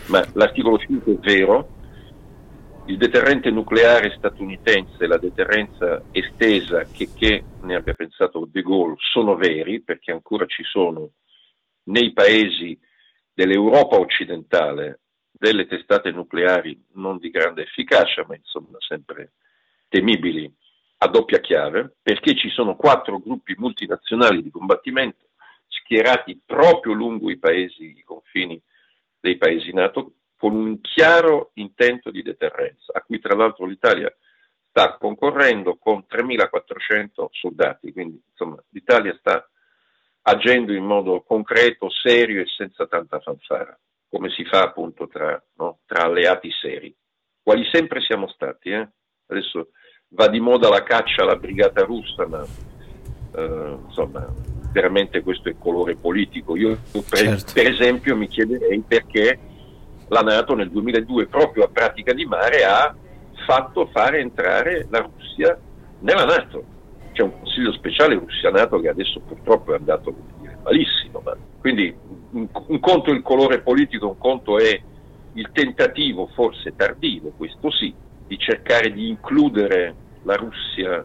Ma 0.06 0.26
l'articolo 0.34 0.76
5 0.76 1.12
è 1.12 1.16
vero, 1.16 1.68
il 2.87 2.99
deterrente 2.99 3.50
nucleare 3.50 4.12
statunitense 4.16 5.04
e 5.04 5.06
la 5.06 5.16
deterrenza 5.16 6.02
estesa 6.11 6.84
che, 6.84 7.08
che 7.14 7.42
ne 7.62 7.75
abbia 7.75 7.94
pensato 7.94 8.46
De 8.50 8.61
Gaulle 8.61 8.96
sono 8.99 9.37
veri 9.37 9.80
perché 9.80 10.12
ancora 10.12 10.44
ci 10.44 10.62
sono 10.64 11.12
nei 11.84 12.12
paesi 12.12 12.78
dell'Europa 13.32 13.99
occidentale 13.99 15.00
delle 15.37 15.67
testate 15.67 16.12
nucleari 16.12 16.81
non 16.93 17.19
di 17.19 17.31
grande 17.31 17.62
efficacia, 17.62 18.25
ma 18.26 18.37
insomma 18.37 18.79
sempre 18.79 19.33
temibili 19.88 20.50
a 20.99 21.09
doppia 21.09 21.41
chiave, 21.41 21.97
perché 22.00 22.37
ci 22.37 22.49
sono 22.50 22.76
quattro 22.76 23.19
gruppi 23.19 23.55
multinazionali 23.59 24.43
di 24.43 24.50
combattimento 24.50 25.31
schierati 25.67 26.41
proprio 26.47 26.93
lungo 26.95 27.31
i 27.31 27.38
paesi, 27.38 27.99
i 27.99 28.03
confini 28.03 28.61
dei 29.21 29.37
paesi 29.37 29.73
NATO, 29.73 30.14
con 30.37 30.55
un 30.55 30.81
chiaro 30.81 31.50
intento 31.55 32.11
di 32.11 32.23
deterrenza, 32.23 32.93
a 32.93 33.03
cui 33.03 33.19
tra 33.19 33.35
l'altro 33.35 33.67
l'Italia 33.67 34.14
sta 34.69 34.97
concorrendo 34.97 35.76
con 35.76 36.05
3.400 36.09 37.26
soldati, 37.31 37.93
quindi 37.93 38.23
insomma 38.31 38.62
l'Italia 38.71 39.14
sta 39.19 39.49
agendo 40.23 40.73
in 40.73 40.85
modo 40.85 41.23
concreto, 41.23 41.91
serio 41.91 42.41
e 42.41 42.47
senza 42.47 42.87
tanta 42.87 43.21
fanfara 43.21 43.79
come 44.14 44.30
si 44.30 44.44
fa 44.44 44.62
appunto 44.62 45.09
tra, 45.09 45.42
no? 45.56 45.80
tra 45.87 46.04
alleati 46.04 46.49
seri, 46.52 46.94
quali 47.42 47.68
sempre 47.73 48.00
siamo 48.00 48.28
stati. 48.28 48.71
Eh? 48.71 48.88
Adesso 49.26 49.71
va 50.11 50.28
di 50.28 50.38
moda 50.38 50.68
la 50.68 50.85
caccia 50.85 51.23
alla 51.23 51.35
brigata 51.35 51.83
russa, 51.83 52.25
ma 52.25 52.47
eh, 53.35 53.78
insomma 53.85 54.25
veramente 54.71 55.21
questo 55.23 55.49
è 55.49 55.56
colore 55.59 55.97
politico. 55.97 56.54
Io 56.54 56.78
per, 56.92 57.02
certo. 57.02 57.52
per, 57.54 57.66
esempio 57.66 58.14
mi 58.14 58.28
chiederei 58.28 58.85
perché 58.87 59.37
la 60.06 60.21
Nato 60.21 60.54
nel 60.54 60.71
2002 60.71 61.26
proprio 61.26 61.64
a 61.64 61.68
pratica 61.68 62.12
di 62.12 62.25
mare 62.25 62.64
ha 62.64 62.94
fatto 63.44 63.88
fare 63.92 64.21
entrare 64.21 64.87
la 64.90 65.00
Russia 65.00 65.59
nella 65.99 66.25
Nato. 66.25 66.64
C'è 67.11 67.23
un 67.23 67.37
consiglio 67.37 67.73
speciale 67.73 68.14
Russia-Nato 68.14 68.78
che 68.78 68.88
adesso 68.90 69.18
purtroppo 69.18 69.73
è 69.73 69.76
andato 69.76 70.14
malissimo, 70.64 71.23
ma 71.25 71.37
quindi 71.61 71.94
un, 72.33 72.49
un 72.66 72.80
conto 72.80 73.11
è 73.11 73.14
il 73.14 73.23
colore 73.23 73.61
politico, 73.61 74.09
un 74.09 74.18
conto 74.18 74.59
è 74.59 74.80
il 75.35 75.50
tentativo, 75.52 76.28
forse 76.35 76.75
tardivo, 76.75 77.33
questo 77.37 77.71
sì, 77.71 77.94
di 78.26 78.38
cercare 78.38 78.92
di 78.92 79.09
includere 79.09 79.94
la 80.23 80.35
Russia 80.35 81.04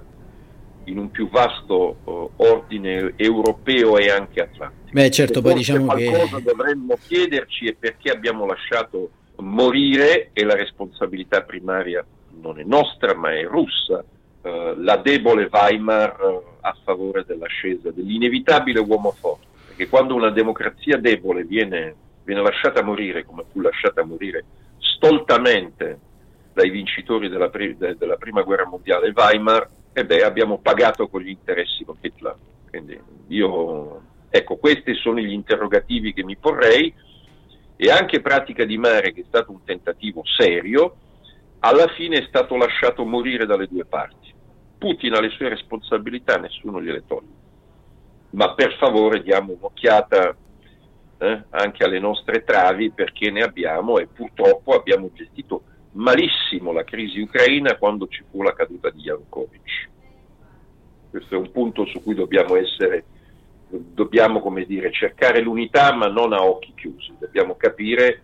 in 0.85 0.97
un 0.97 1.11
più 1.11 1.29
vasto 1.29 1.97
uh, 2.03 2.29
ordine 2.37 3.13
europeo 3.15 3.97
e 3.97 4.09
anche 4.09 4.41
atlantico. 4.41 4.89
Beh, 4.91 5.11
certo, 5.11 5.41
poi 5.41 5.53
diciamo 5.53 5.85
qualcosa 5.85 6.37
che... 6.37 6.43
dovremmo 6.43 6.97
chiederci 7.07 7.67
è 7.67 7.75
perché 7.75 8.09
abbiamo 8.09 8.45
lasciato 8.45 9.11
morire 9.37 10.31
e 10.33 10.43
la 10.43 10.55
responsabilità 10.55 11.43
primaria 11.43 12.03
non 12.41 12.59
è 12.59 12.63
nostra 12.63 13.15
ma 13.15 13.31
è 13.31 13.43
russa, 13.43 14.03
uh, 14.41 14.49
la 14.77 14.97
debole 14.97 15.49
Weimar 15.51 16.17
uh, 16.19 16.43
a 16.61 16.75
favore 16.83 17.23
dell'ascesa 17.25 17.91
dell'inevitabile 17.91 18.79
uomo 18.79 19.11
forte, 19.11 19.47
perché 19.79 19.87
quando 19.87 20.13
una 20.13 20.29
democrazia 20.29 20.97
debole 20.97 21.45
viene, 21.45 21.95
viene 22.25 22.41
lasciata 22.41 22.83
morire 22.83 23.23
come 23.23 23.45
fu 23.49 23.61
lasciata 23.61 24.03
morire 24.03 24.43
stoltamente 24.77 25.99
dai 26.53 26.69
vincitori 26.69 27.29
della, 27.29 27.47
pri- 27.47 27.77
de- 27.77 27.95
della 27.95 28.17
prima 28.17 28.41
guerra 28.41 28.67
mondiale 28.67 29.13
Weimar, 29.15 29.69
e 29.93 30.05
beh, 30.05 30.23
abbiamo 30.23 30.59
pagato 30.59 31.07
con 31.07 31.21
gli 31.21 31.29
interessi 31.29 31.85
con 31.85 31.95
Hitler. 32.01 32.35
Quindi 32.69 32.99
io, 33.29 34.01
ecco, 34.29 34.57
questi 34.57 34.95
sono 34.95 35.19
gli 35.19 35.31
interrogativi 35.31 36.11
che 36.11 36.25
mi 36.25 36.35
porrei 36.35 36.93
e 37.77 37.89
anche 37.89 38.19
Pratica 38.19 38.65
di 38.65 38.77
Mare, 38.77 39.13
che 39.13 39.21
è 39.21 39.25
stato 39.27 39.51
un 39.51 39.63
tentativo 39.63 40.23
serio, 40.25 40.97
alla 41.59 41.87
fine 41.95 42.17
è 42.17 42.25
stato 42.27 42.57
lasciato 42.57 43.05
morire 43.05 43.45
dalle 43.45 43.67
due 43.67 43.85
parti. 43.85 44.27
Putin 44.77 45.13
ha 45.13 45.21
le 45.21 45.29
sue 45.29 45.47
responsabilità, 45.47 46.35
nessuno 46.35 46.81
gliele 46.81 47.05
toglie. 47.07 47.38
Ma 48.31 48.53
per 48.53 48.75
favore 48.77 49.23
diamo 49.23 49.53
un'occhiata 49.53 50.35
eh, 51.19 51.43
anche 51.49 51.83
alle 51.83 51.99
nostre 51.99 52.43
travi 52.43 52.91
perché 52.91 53.29
ne 53.29 53.43
abbiamo 53.43 53.97
e 53.97 54.07
purtroppo 54.07 54.73
abbiamo 54.73 55.09
gestito 55.13 55.63
malissimo 55.93 56.71
la 56.71 56.83
crisi 56.83 57.19
ucraina 57.19 57.75
quando 57.77 58.07
ci 58.07 58.23
fu 58.29 58.41
la 58.41 58.53
caduta 58.53 58.89
di 58.89 59.01
Yanukovych. 59.01 59.89
Questo 61.09 61.35
è 61.35 61.37
un 61.37 61.51
punto 61.51 61.85
su 61.85 62.01
cui 62.03 62.13
dobbiamo 62.13 62.55
essere, 62.55 63.03
dobbiamo 63.67 64.39
come 64.39 64.65
dire, 64.65 64.91
cercare 64.91 65.41
l'unità 65.41 65.93
ma 65.93 66.07
non 66.07 66.33
a 66.33 66.43
occhi 66.43 66.73
chiusi, 66.75 67.13
dobbiamo 67.17 67.55
capire 67.55 68.21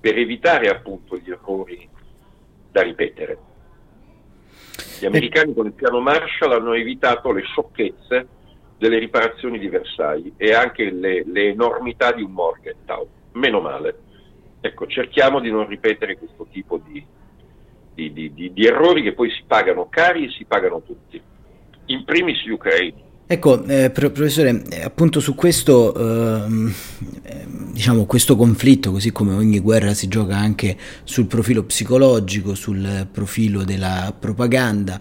per 0.00 0.18
evitare 0.18 0.68
appunto 0.68 1.16
gli 1.16 1.30
errori 1.30 1.88
da 2.70 2.82
ripetere. 2.82 3.38
Gli 5.00 5.06
americani 5.06 5.54
con 5.54 5.66
il 5.66 5.72
piano 5.72 6.00
Marshall 6.00 6.52
hanno 6.52 6.72
evitato 6.74 7.32
le 7.32 7.42
sciocchezze 7.42 8.26
delle 8.84 8.98
riparazioni 8.98 9.58
di 9.58 9.68
Versailles 9.68 10.34
e 10.36 10.52
anche 10.52 10.90
le, 10.90 11.24
le 11.26 11.48
enormità 11.48 12.12
di 12.12 12.22
un 12.22 12.32
Morgenthau. 12.32 13.08
Meno 13.32 13.60
male. 13.60 13.96
Ecco, 14.60 14.86
cerchiamo 14.86 15.40
di 15.40 15.50
non 15.50 15.66
ripetere 15.66 16.18
questo 16.18 16.46
tipo 16.50 16.78
di, 16.86 17.02
di, 17.94 18.12
di, 18.12 18.52
di, 18.52 18.66
errori 18.66 19.02
che 19.02 19.14
poi 19.14 19.30
si 19.30 19.42
pagano 19.46 19.88
cari 19.88 20.26
e 20.26 20.30
si 20.36 20.44
pagano 20.44 20.82
tutti, 20.82 21.20
in 21.86 22.04
primis 22.04 22.44
gli 22.44 22.50
ucraini. 22.50 23.02
Ecco, 23.26 23.64
eh, 23.64 23.90
professore, 23.90 24.62
eh, 24.70 24.82
appunto 24.82 25.18
su 25.18 25.34
questo, 25.34 25.94
ehm, 25.94 26.74
eh, 27.22 27.46
diciamo, 27.72 28.04
questo 28.04 28.36
conflitto, 28.36 28.90
così 28.90 29.12
come 29.12 29.32
ogni 29.32 29.60
guerra 29.60 29.94
si 29.94 30.08
gioca 30.08 30.36
anche 30.36 30.76
sul 31.04 31.26
profilo 31.26 31.64
psicologico, 31.64 32.54
sul 32.54 33.08
profilo 33.10 33.64
della 33.64 34.14
propaganda 34.18 35.00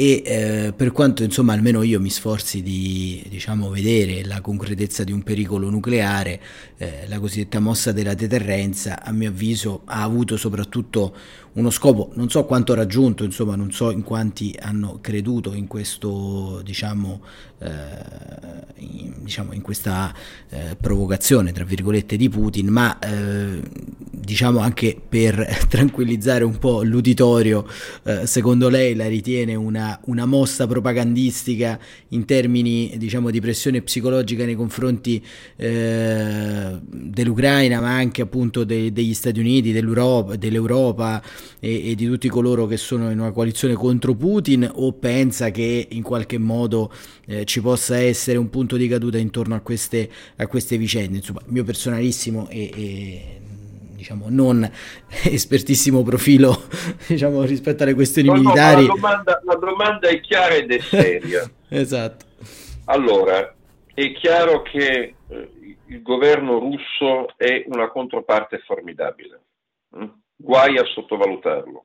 e 0.00 0.22
eh, 0.24 0.72
per 0.74 0.92
quanto 0.92 1.22
insomma 1.22 1.52
almeno 1.52 1.82
io 1.82 2.00
mi 2.00 2.08
sforzi 2.08 2.62
di 2.62 3.22
diciamo, 3.28 3.68
vedere 3.68 4.24
la 4.24 4.40
concretezza 4.40 5.04
di 5.04 5.12
un 5.12 5.22
pericolo 5.22 5.68
nucleare, 5.68 6.40
eh, 6.78 7.04
la 7.06 7.20
cosiddetta 7.20 7.60
mossa 7.60 7.92
della 7.92 8.14
deterrenza 8.14 9.04
a 9.04 9.12
mio 9.12 9.28
avviso 9.28 9.82
ha 9.84 10.02
avuto 10.02 10.38
soprattutto 10.38 11.14
uno 11.52 11.68
scopo, 11.68 12.12
non 12.14 12.30
so 12.30 12.46
quanto 12.46 12.72
raggiunto, 12.72 13.24
insomma 13.24 13.56
non 13.56 13.72
so 13.72 13.90
in 13.90 14.02
quanti 14.02 14.56
hanno 14.58 15.00
creduto 15.02 15.52
in 15.52 15.66
questo 15.66 16.62
diciamo, 16.64 17.20
eh, 17.58 17.68
in, 18.76 19.16
diciamo 19.18 19.52
in 19.52 19.60
questa 19.60 20.14
eh, 20.48 20.76
provocazione 20.80 21.52
tra 21.52 21.64
virgolette 21.64 22.16
di 22.16 22.30
Putin, 22.30 22.68
ma 22.68 22.98
eh, 23.00 23.60
diciamo 24.30 24.60
anche 24.60 24.96
per 25.08 25.44
tranquillizzare 25.68 26.44
un 26.44 26.56
po' 26.58 26.84
l'uditorio, 26.84 27.66
eh, 28.04 28.28
secondo 28.28 28.68
lei 28.68 28.94
la 28.94 29.08
ritiene 29.08 29.56
una, 29.56 29.98
una, 30.04 30.24
mossa 30.24 30.68
propagandistica 30.68 31.76
in 32.08 32.24
termini 32.24 32.94
diciamo, 32.96 33.30
di 33.30 33.40
pressione 33.40 33.82
psicologica 33.82 34.44
nei 34.44 34.54
confronti 34.54 35.20
eh, 35.56 36.78
dell'Ucraina, 36.80 37.80
ma 37.80 37.96
anche 37.96 38.22
appunto 38.22 38.62
de, 38.62 38.92
degli 38.92 39.14
Stati 39.14 39.40
Uniti, 39.40 39.72
dell'Europa, 39.72 40.36
dell'Europa 40.36 41.20
e, 41.58 41.90
e, 41.90 41.94
di 41.96 42.06
tutti 42.06 42.28
coloro 42.28 42.66
che 42.66 42.76
sono 42.76 43.10
in 43.10 43.18
una 43.18 43.32
coalizione 43.32 43.74
contro 43.74 44.14
Putin, 44.14 44.70
o 44.72 44.92
pensa 44.92 45.50
che 45.50 45.88
in 45.90 46.02
qualche 46.02 46.38
modo 46.38 46.92
eh, 47.26 47.44
ci 47.44 47.60
possa 47.60 47.96
essere 47.96 48.38
un 48.38 48.48
punto 48.48 48.76
di 48.76 48.86
caduta 48.86 49.18
intorno 49.18 49.56
a 49.56 49.60
queste, 49.60 50.08
a 50.36 50.46
queste 50.46 50.78
vicende? 50.78 51.16
Insomma, 51.16 51.40
mio 51.46 51.64
personalissimo 51.64 52.48
e 52.48 53.39
diciamo, 54.00 54.26
non 54.28 54.64
espertissimo 55.30 56.02
profilo 56.02 56.56
diciamo, 57.06 57.42
rispetto 57.42 57.82
alle 57.82 57.94
questioni 57.94 58.28
no, 58.28 58.34
militari. 58.34 58.86
No, 58.86 58.94
la, 58.94 58.94
domanda, 58.94 59.40
la, 59.44 59.54
domanda, 59.54 60.08
è 60.08 60.20
chiara 60.20 60.54
ed 60.54 60.72
è 60.72 60.80
seria. 60.80 61.48
esatto. 61.68 62.24
Allora, 62.86 63.54
è 63.94 64.12
chiaro 64.12 64.62
che 64.62 65.14
eh, 65.28 65.50
il 65.86 66.02
governo 66.02 66.58
russo 66.58 67.36
è 67.36 67.64
una 67.66 67.88
controparte 67.88 68.58
formidabile. 68.60 69.40
Mm? 69.96 70.08
Guai 70.34 70.78
a 70.78 70.84
sottovalutarlo. 70.84 71.84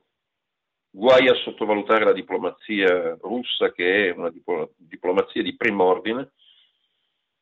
Guai 0.90 1.28
a 1.28 1.34
sottovalutare 1.34 2.06
la 2.06 2.14
diplomazia 2.14 3.18
russa, 3.20 3.70
che 3.72 4.08
è 4.08 4.12
una 4.12 4.32
diplomazia 4.78 5.42
di 5.42 5.54
primo 5.54 5.84
ordine, 5.84 6.30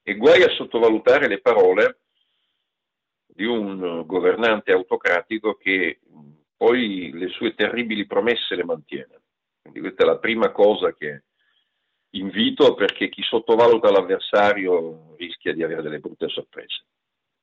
e 0.03 0.17
guai 0.17 0.43
a 0.43 0.51
sottovalutare 0.51 1.29
le 1.29 1.41
parole 1.41 2.01
di 3.35 3.45
un 3.45 4.05
governante 4.07 4.71
autocratico 4.71 5.55
che 5.55 5.99
poi 6.57 7.11
le 7.13 7.29
sue 7.29 7.55
terribili 7.55 8.07
promesse 8.07 8.55
le 8.55 8.65
mantiene. 8.65 9.21
Quindi 9.61 9.81
questa 9.81 10.05
è 10.05 10.07
la 10.07 10.19
prima 10.19 10.53
cosa 10.53 10.95
che 10.95 11.25
invito 12.11 12.75
perché 12.75 13.09
chi 13.09 13.23
sottovaluta 13.23 13.91
l'avversario 13.91 15.17
rischia 15.17 15.53
di 15.53 15.65
avere 15.65 15.83
delle 15.83 15.99
brutte 15.99 16.29
sorprese. 16.29 16.85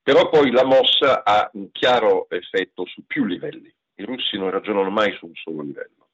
Però 0.01 0.30
poi 0.30 0.49
la 0.49 0.63
mossa 0.63 1.25
ha 1.25 1.49
un 1.54 1.71
chiaro 1.71 2.30
effetto 2.30 2.86
su 2.86 3.06
più 3.06 3.25
livelli. 3.25 3.73
I 3.95 4.06
russi 4.06 4.38
non 4.38 4.49
ragionano 4.49 4.89
mai 4.89 5.13
su 5.17 5.25
un 5.25 5.36
solo 5.36 5.62
livello. 5.62 6.08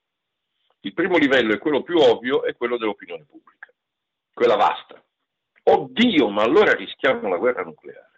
Il 0.82 0.94
primo 0.94 1.18
livello 1.18 1.54
è 1.54 1.60
quello 1.60 1.84
più 1.84 1.98
ovvio, 1.98 2.44
è 2.44 2.56
quello 2.56 2.78
dell'opinione 2.78 3.26
pubblica, 3.26 3.72
quella 4.34 4.56
vasta. 4.56 5.02
Oddio, 5.64 6.30
ma 6.30 6.42
allora 6.42 6.74
rischiamo 6.74 7.30
la 7.30 7.38
guerra 7.38 7.64
nucleare. 7.64 8.17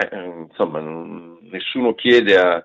Eh, 0.00 0.24
insomma, 0.48 0.80
nessuno 1.40 1.92
chiede 1.94 2.36
a, 2.36 2.64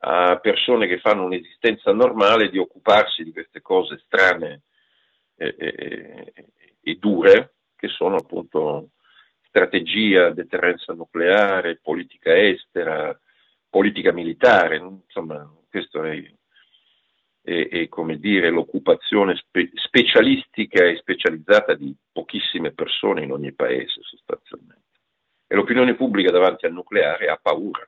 a, 0.00 0.38
persone 0.38 0.86
che 0.86 1.00
fanno 1.00 1.24
un'esistenza 1.24 1.92
normale 1.92 2.50
di 2.50 2.58
occuparsi 2.58 3.24
di 3.24 3.32
queste 3.32 3.60
cose 3.60 4.00
strane 4.04 4.62
e, 5.34 5.56
e, 5.58 6.32
e 6.80 6.94
dure, 6.94 7.54
che 7.74 7.88
sono 7.88 8.14
appunto 8.14 8.90
strategia, 9.48 10.30
deterrenza 10.30 10.92
nucleare, 10.92 11.80
politica 11.82 12.38
estera, 12.38 13.18
politica 13.68 14.12
militare, 14.12 14.76
insomma, 14.76 15.52
questo 15.68 16.04
è, 16.04 16.22
è, 17.42 17.68
è 17.68 17.88
come 17.88 18.18
dire 18.18 18.50
l'occupazione 18.50 19.34
spe, 19.34 19.72
specialistica 19.74 20.84
e 20.84 20.96
specializzata 20.98 21.74
di 21.74 21.92
pochissime 22.12 22.70
persone 22.70 23.24
in 23.24 23.32
ogni 23.32 23.52
paese 23.52 24.00
sostanzialmente 24.02 24.77
e 25.48 25.54
l'opinione 25.56 25.96
pubblica 25.96 26.30
davanti 26.30 26.66
al 26.66 26.72
nucleare 26.72 27.26
ha 27.26 27.40
paura 27.40 27.84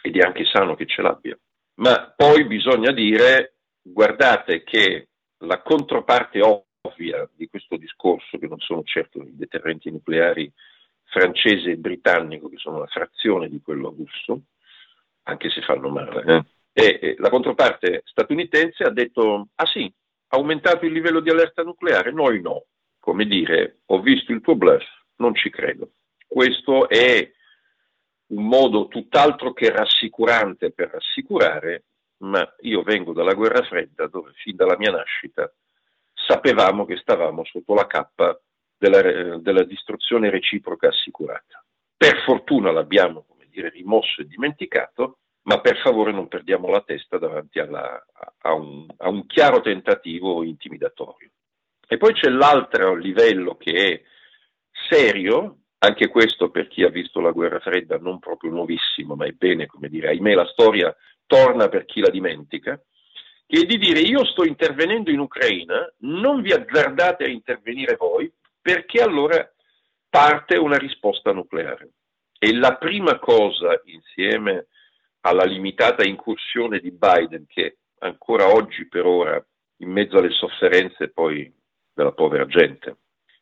ed 0.00 0.16
è 0.16 0.20
anche 0.20 0.44
sano 0.44 0.74
che 0.74 0.86
ce 0.86 1.02
l'abbia. 1.02 1.38
Ma 1.74 2.12
poi 2.16 2.46
bisogna 2.46 2.92
dire, 2.92 3.56
guardate 3.82 4.62
che 4.62 5.08
la 5.38 5.60
controparte 5.60 6.40
ovvia 6.40 7.28
di 7.34 7.48
questo 7.48 7.76
discorso, 7.76 8.38
che 8.38 8.46
non 8.46 8.58
sono 8.58 8.82
certo 8.84 9.20
i 9.20 9.36
deterrenti 9.36 9.90
nucleari 9.90 10.50
francese 11.04 11.72
e 11.72 11.76
britannico, 11.76 12.48
che 12.48 12.56
sono 12.56 12.78
la 12.78 12.86
frazione 12.86 13.48
di 13.48 13.60
quello 13.60 13.94
russo, 13.96 14.42
anche 15.24 15.50
se 15.50 15.60
fanno 15.62 15.88
male, 15.88 16.22
eh? 16.24 16.44
e, 16.72 16.98
e 17.00 17.14
la 17.18 17.28
controparte 17.28 18.02
statunitense 18.04 18.84
ha 18.84 18.90
detto, 18.90 19.48
ah 19.54 19.66
sì, 19.66 19.92
ha 20.28 20.36
aumentato 20.36 20.86
il 20.86 20.92
livello 20.92 21.20
di 21.20 21.30
allerta 21.30 21.62
nucleare? 21.62 22.12
Noi 22.12 22.40
no. 22.40 22.64
Come 22.98 23.26
dire, 23.26 23.80
ho 23.86 24.00
visto 24.00 24.32
il 24.32 24.40
tuo 24.40 24.54
bluff, 24.54 24.84
non 25.16 25.34
ci 25.34 25.50
credo. 25.50 25.90
Questo 26.32 26.88
è 26.88 27.30
un 28.28 28.46
modo 28.46 28.88
tutt'altro 28.88 29.52
che 29.52 29.68
rassicurante 29.68 30.70
per 30.70 30.88
rassicurare, 30.88 31.84
ma 32.22 32.42
io 32.60 32.80
vengo 32.80 33.12
dalla 33.12 33.34
guerra 33.34 33.62
fredda 33.64 34.06
dove 34.06 34.32
fin 34.36 34.56
dalla 34.56 34.78
mia 34.78 34.92
nascita 34.92 35.52
sapevamo 36.14 36.86
che 36.86 36.96
stavamo 36.96 37.44
sotto 37.44 37.74
la 37.74 37.86
cappa 37.86 38.40
della, 38.78 39.36
della 39.40 39.62
distruzione 39.64 40.30
reciproca 40.30 40.88
assicurata. 40.88 41.62
Per 41.94 42.22
fortuna 42.24 42.72
l'abbiamo 42.72 43.26
come 43.28 43.46
dire, 43.50 43.68
rimosso 43.68 44.22
e 44.22 44.26
dimenticato, 44.26 45.18
ma 45.42 45.60
per 45.60 45.82
favore 45.82 46.12
non 46.12 46.28
perdiamo 46.28 46.68
la 46.68 46.80
testa 46.80 47.18
davanti 47.18 47.58
alla, 47.58 48.02
a, 48.38 48.54
un, 48.54 48.86
a 48.96 49.10
un 49.10 49.26
chiaro 49.26 49.60
tentativo 49.60 50.42
intimidatorio. 50.42 51.28
E 51.86 51.98
poi 51.98 52.14
c'è 52.14 52.30
l'altro 52.30 52.94
livello 52.94 53.58
che 53.58 53.72
è 53.74 54.02
serio, 54.88 55.58
anche 55.84 56.08
questo 56.08 56.50
per 56.50 56.68
chi 56.68 56.84
ha 56.84 56.88
visto 56.88 57.20
la 57.20 57.32
guerra 57.32 57.58
fredda 57.58 57.98
non 57.98 58.20
proprio 58.20 58.52
nuovissimo, 58.52 59.16
ma 59.16 59.26
è 59.26 59.32
bene, 59.32 59.66
come 59.66 59.88
dire, 59.88 60.08
ahimè 60.08 60.34
la 60.34 60.46
storia 60.46 60.94
torna 61.26 61.68
per 61.68 61.86
chi 61.86 62.00
la 62.00 62.08
dimentica, 62.08 62.80
che 63.46 63.60
è 63.60 63.64
di 63.64 63.78
dire 63.78 63.98
io 63.98 64.24
sto 64.24 64.44
intervenendo 64.44 65.10
in 65.10 65.18
Ucraina, 65.18 65.92
non 66.00 66.40
vi 66.40 66.52
azzardate 66.52 67.24
a 67.24 67.28
intervenire 67.28 67.96
voi, 67.96 68.32
perché 68.60 69.02
allora 69.02 69.50
parte 70.08 70.56
una 70.56 70.78
risposta 70.78 71.32
nucleare. 71.32 71.90
E 72.38 72.54
la 72.54 72.76
prima 72.76 73.18
cosa, 73.18 73.80
insieme 73.86 74.68
alla 75.22 75.44
limitata 75.44 76.06
incursione 76.06 76.78
di 76.78 76.92
Biden, 76.92 77.46
che 77.48 77.78
ancora 77.98 78.52
oggi 78.52 78.86
per 78.86 79.04
ora, 79.04 79.44
in 79.78 79.90
mezzo 79.90 80.18
alle 80.18 80.30
sofferenze 80.30 81.08
poi 81.08 81.52
della 81.92 82.12
povera 82.12 82.46
gente, 82.46 82.98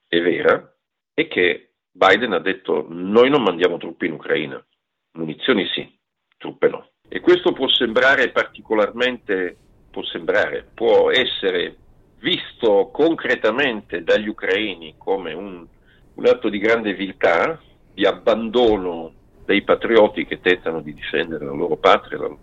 è 0.08 0.20
vera, 0.20 0.74
è 1.12 1.28
che 1.28 1.69
Biden 1.92 2.32
ha 2.32 2.40
detto 2.40 2.86
noi 2.88 3.30
non 3.30 3.42
mandiamo 3.42 3.78
truppe 3.78 4.06
in 4.06 4.12
Ucraina, 4.12 4.64
munizioni 5.12 5.66
sì, 5.66 5.98
truppe 6.36 6.68
no. 6.68 6.88
E 7.08 7.20
questo 7.20 7.52
può 7.52 7.68
sembrare 7.68 8.30
particolarmente 8.30 9.56
può 9.90 10.04
sembrare, 10.04 10.68
può 10.72 11.10
essere 11.10 11.76
visto 12.20 12.90
concretamente 12.92 14.02
dagli 14.02 14.28
ucraini 14.28 14.94
come 14.96 15.32
un, 15.32 15.66
un 16.14 16.26
atto 16.26 16.48
di 16.48 16.58
grande 16.58 16.94
viltà, 16.94 17.60
di 17.92 18.06
abbandono 18.06 19.12
dei 19.44 19.62
patrioti 19.62 20.26
che 20.26 20.40
tentano 20.40 20.80
di 20.80 20.94
difendere 20.94 21.44
la 21.44 21.52
loro 21.52 21.76
patria, 21.76 22.18
la 22.18 22.36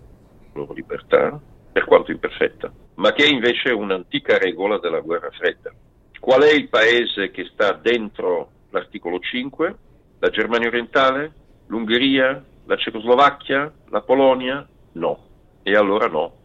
loro 0.54 0.74
libertà, 0.74 1.40
per 1.72 1.86
quanto 1.86 2.12
imperfetta, 2.12 2.72
ma 2.96 3.14
che 3.14 3.24
è 3.24 3.30
invece 3.30 3.72
un'antica 3.72 4.38
regola 4.38 4.80
della 4.80 5.00
guerra 5.00 5.30
fredda. 5.32 5.72
Qual 6.20 6.42
è 6.42 6.52
il 6.52 6.68
paese 6.68 7.32
che 7.32 7.48
sta 7.54 7.74
dentro 7.74 8.52
l'articolo 8.78 9.20
5? 9.20 9.76
La 10.20 10.30
Germania 10.30 10.68
orientale? 10.68 11.34
L'Ungheria? 11.68 12.44
La 12.66 12.76
Cecoslovacchia? 12.76 13.72
La 13.90 14.02
Polonia? 14.02 14.68
No. 14.94 15.26
E 15.64 15.74
allora 15.76 16.08
no, 16.08 16.38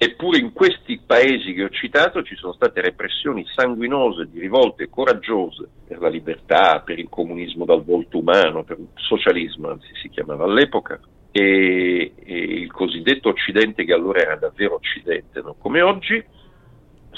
Eppure 0.00 0.38
in 0.38 0.52
questi 0.52 1.00
paesi 1.04 1.52
che 1.54 1.64
ho 1.64 1.70
citato 1.70 2.22
ci 2.22 2.36
sono 2.36 2.52
state 2.52 2.80
repressioni 2.80 3.44
sanguinose 3.52 4.28
di 4.30 4.38
rivolte 4.38 4.88
coraggiose 4.88 5.68
per 5.88 5.98
la 5.98 6.08
libertà, 6.08 6.82
per 6.82 7.00
il 7.00 7.08
comunismo 7.08 7.64
dal 7.64 7.82
volto 7.82 8.18
umano, 8.18 8.62
per 8.62 8.78
il 8.78 8.86
socialismo, 8.94 9.70
anzi 9.70 9.88
si 10.00 10.08
chiamava 10.08 10.44
all'epoca, 10.44 11.00
e, 11.32 12.12
e 12.14 12.32
il 12.32 12.70
cosiddetto 12.70 13.28
Occidente, 13.28 13.84
che 13.84 13.92
allora 13.92 14.20
era 14.20 14.36
davvero 14.36 14.76
Occidente, 14.76 15.40
no? 15.40 15.56
come 15.58 15.82
oggi, 15.82 16.24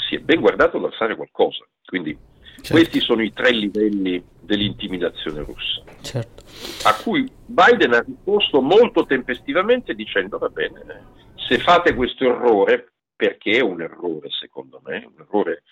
si 0.09 0.15
è 0.15 0.19
ben 0.21 0.41
guardato 0.41 0.79
dal 0.79 0.95
fare 0.95 1.17
qualcosa. 1.17 1.63
Quindi 1.85 2.17
certo. 2.57 2.73
questi 2.73 3.01
sono 3.01 3.23
i 3.23 3.33
tre 3.33 3.51
livelli 3.51 4.23
dell'intimidazione 4.41 5.43
russa, 5.43 5.83
certo. 6.03 6.43
a 6.85 6.95
cui 6.97 7.31
Biden 7.47 7.95
ha 7.95 8.01
risposto 8.01 8.61
molto 8.61 9.07
tempestivamente 9.07 9.95
dicendo 9.95 10.39
va 10.39 10.49
bene 10.49 11.19
se 11.51 11.59
fate 11.59 11.95
questo 11.95 12.25
errore, 12.25 12.93
perché 13.17 13.59
è 13.59 13.61
un 13.61 13.83
errore 13.83 14.31
secondo 14.31 14.81
me, 14.85 15.05
un 15.05 15.21
errore 15.21 15.65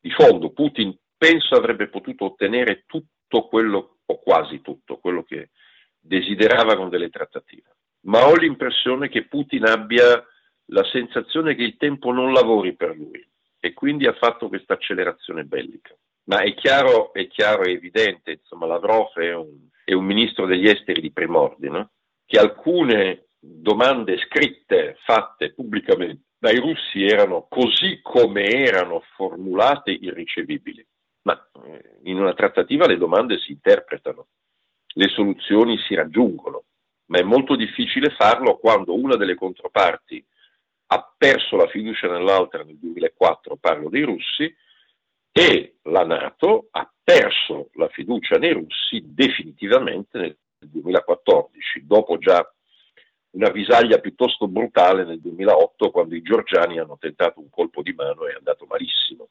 di 0.00 0.10
fondo, 0.10 0.50
Putin 0.50 0.96
penso 1.16 1.56
avrebbe 1.56 1.88
potuto 1.88 2.26
ottenere 2.26 2.84
tutto 2.86 3.48
quello, 3.48 3.96
o 4.06 4.18
quasi 4.20 4.60
tutto, 4.60 4.98
quello 4.98 5.24
che 5.24 5.50
desiderava 5.98 6.76
con 6.76 6.88
delle 6.88 7.10
trattative. 7.10 7.74
Ma 8.02 8.28
ho 8.28 8.36
l'impressione 8.36 9.08
che 9.08 9.24
Putin 9.26 9.64
abbia 9.64 10.24
la 10.66 10.84
sensazione 10.92 11.56
che 11.56 11.64
il 11.64 11.76
tempo 11.78 12.12
non 12.12 12.32
lavori 12.32 12.76
per 12.76 12.94
lui 12.94 13.26
e 13.58 13.72
quindi 13.72 14.06
ha 14.06 14.12
fatto 14.12 14.48
questa 14.48 14.74
accelerazione 14.74 15.42
bellica. 15.44 15.96
Ma 16.24 16.40
è 16.40 16.54
chiaro, 16.54 17.12
è 17.12 17.26
chiaro, 17.28 17.62
è 17.62 17.70
evidente, 17.70 18.32
insomma, 18.32 18.66
Lavrov 18.66 19.12
è 19.14 19.34
un, 19.34 19.68
è 19.84 19.92
un 19.92 20.04
ministro 20.04 20.46
degli 20.46 20.68
esteri 20.68 21.00
di 21.00 21.12
primordine, 21.12 21.90
che 22.24 22.38
alcune 22.38 23.26
domande 23.38 24.16
scritte 24.18 24.96
fatte 25.04 25.52
pubblicamente 25.52 26.22
dai 26.44 26.58
russi 26.58 27.06
erano 27.06 27.46
così 27.48 28.00
come 28.02 28.44
erano 28.44 29.02
formulate 29.16 29.90
irricevibili. 29.90 30.86
Ma 31.22 31.42
eh, 31.64 32.00
in 32.02 32.20
una 32.20 32.34
trattativa 32.34 32.86
le 32.86 32.98
domande 32.98 33.38
si 33.38 33.52
interpretano, 33.52 34.26
le 34.94 35.08
soluzioni 35.08 35.78
si 35.78 35.94
raggiungono, 35.94 36.64
ma 37.06 37.18
è 37.18 37.22
molto 37.22 37.56
difficile 37.56 38.10
farlo 38.10 38.58
quando 38.58 38.94
una 38.94 39.16
delle 39.16 39.34
controparti 39.34 40.22
ha 40.88 41.14
perso 41.16 41.56
la 41.56 41.66
fiducia 41.68 42.08
nell'altra 42.08 42.62
nel 42.62 42.76
2004, 42.76 43.56
parlo 43.56 43.88
dei 43.88 44.02
russi, 44.02 44.54
e 45.36 45.78
la 45.82 46.04
Nato 46.04 46.68
ha 46.70 46.88
perso 47.02 47.70
la 47.72 47.88
fiducia 47.88 48.36
nei 48.36 48.52
russi 48.52 49.02
definitivamente 49.04 50.16
nel 50.16 50.38
2014, 50.60 51.84
dopo 51.84 52.18
già 52.18 52.40
una 53.30 53.50
visaglia 53.50 53.98
piuttosto 53.98 54.46
brutale 54.46 55.04
nel 55.04 55.20
2008 55.20 55.90
quando 55.90 56.14
i 56.14 56.22
georgiani 56.22 56.78
hanno 56.78 56.96
tentato 57.00 57.40
un 57.40 57.50
colpo 57.50 57.82
di 57.82 57.92
mano 57.94 58.26
e 58.26 58.30
è 58.30 58.36
andato 58.36 58.64
malissimo. 58.68 59.26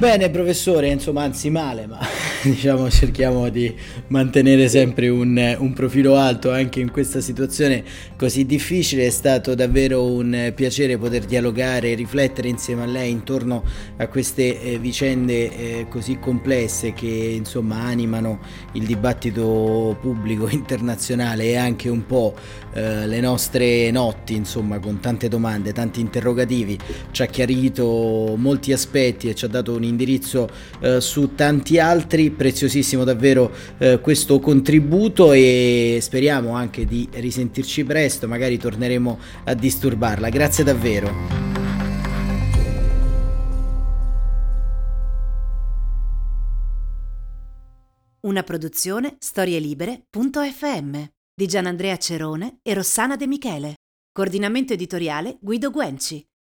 Bene 0.00 0.30
professore, 0.30 0.88
insomma 0.88 1.24
anzi 1.24 1.50
male, 1.50 1.86
ma 1.86 1.98
diciamo 2.42 2.88
cerchiamo 2.88 3.50
di 3.50 3.76
mantenere 4.06 4.66
sempre 4.66 5.10
un, 5.10 5.56
un, 5.58 5.74
profilo 5.74 6.16
alto 6.16 6.50
anche 6.50 6.80
in 6.80 6.90
questa 6.90 7.20
situazione 7.20 7.84
così 8.16 8.46
difficile. 8.46 9.04
È 9.04 9.10
stato 9.10 9.54
davvero 9.54 10.06
un 10.06 10.52
piacere 10.56 10.96
poter 10.96 11.26
dialogare 11.26 11.90
e 11.90 11.94
riflettere 11.96 12.48
insieme 12.48 12.84
a 12.84 12.86
lei 12.86 13.10
intorno 13.10 13.62
a 13.98 14.08
queste 14.08 14.62
eh, 14.62 14.78
vicende 14.78 15.54
eh, 15.54 15.86
così 15.90 16.18
complesse 16.18 16.94
che 16.94 17.34
insomma 17.36 17.82
animano 17.82 18.38
il 18.72 18.86
dibattito 18.86 19.98
pubblico 20.00 20.48
internazionale 20.50 21.44
e 21.44 21.56
anche 21.56 21.90
un 21.90 22.06
po' 22.06 22.34
eh, 22.72 23.06
le 23.06 23.20
nostre 23.20 23.90
notti, 23.90 24.34
insomma, 24.34 24.78
con 24.78 25.00
tante 25.00 25.28
domande, 25.28 25.72
tanti 25.72 26.00
interrogativi. 26.00 26.78
Ci 27.10 27.22
ha 27.22 27.26
chiarito 27.26 28.34
molti 28.36 28.72
aspetti 28.72 29.28
e 29.28 29.34
ci 29.34 29.44
ha 29.44 29.48
dato 29.48 29.74
un 29.74 29.89
indirizzo 29.90 30.48
eh, 30.80 31.00
su 31.00 31.34
tanti 31.34 31.78
altri, 31.78 32.30
preziosissimo 32.30 33.04
davvero 33.04 33.52
eh, 33.78 34.00
questo 34.00 34.40
contributo 34.40 35.32
e 35.32 35.98
speriamo 36.00 36.54
anche 36.54 36.86
di 36.86 37.08
risentirci 37.12 37.84
presto, 37.84 38.26
magari 38.26 38.56
torneremo 38.56 39.18
a 39.44 39.54
disturbarla. 39.54 40.30
Grazie 40.30 40.64
davvero. 40.64 41.58
Una 48.22 48.42
produzione 48.42 49.16
storielibere.fm 49.18 51.02
di 51.34 51.46
Gianandrea 51.46 51.96
Cerone 51.96 52.58
e 52.62 52.74
Rossana 52.74 53.16
De 53.16 53.26
Michele. 53.26 53.76
Coordinamento 54.12 54.74
editoriale 54.74 55.38
Guido 55.40 55.70
Guenci. 55.70 56.29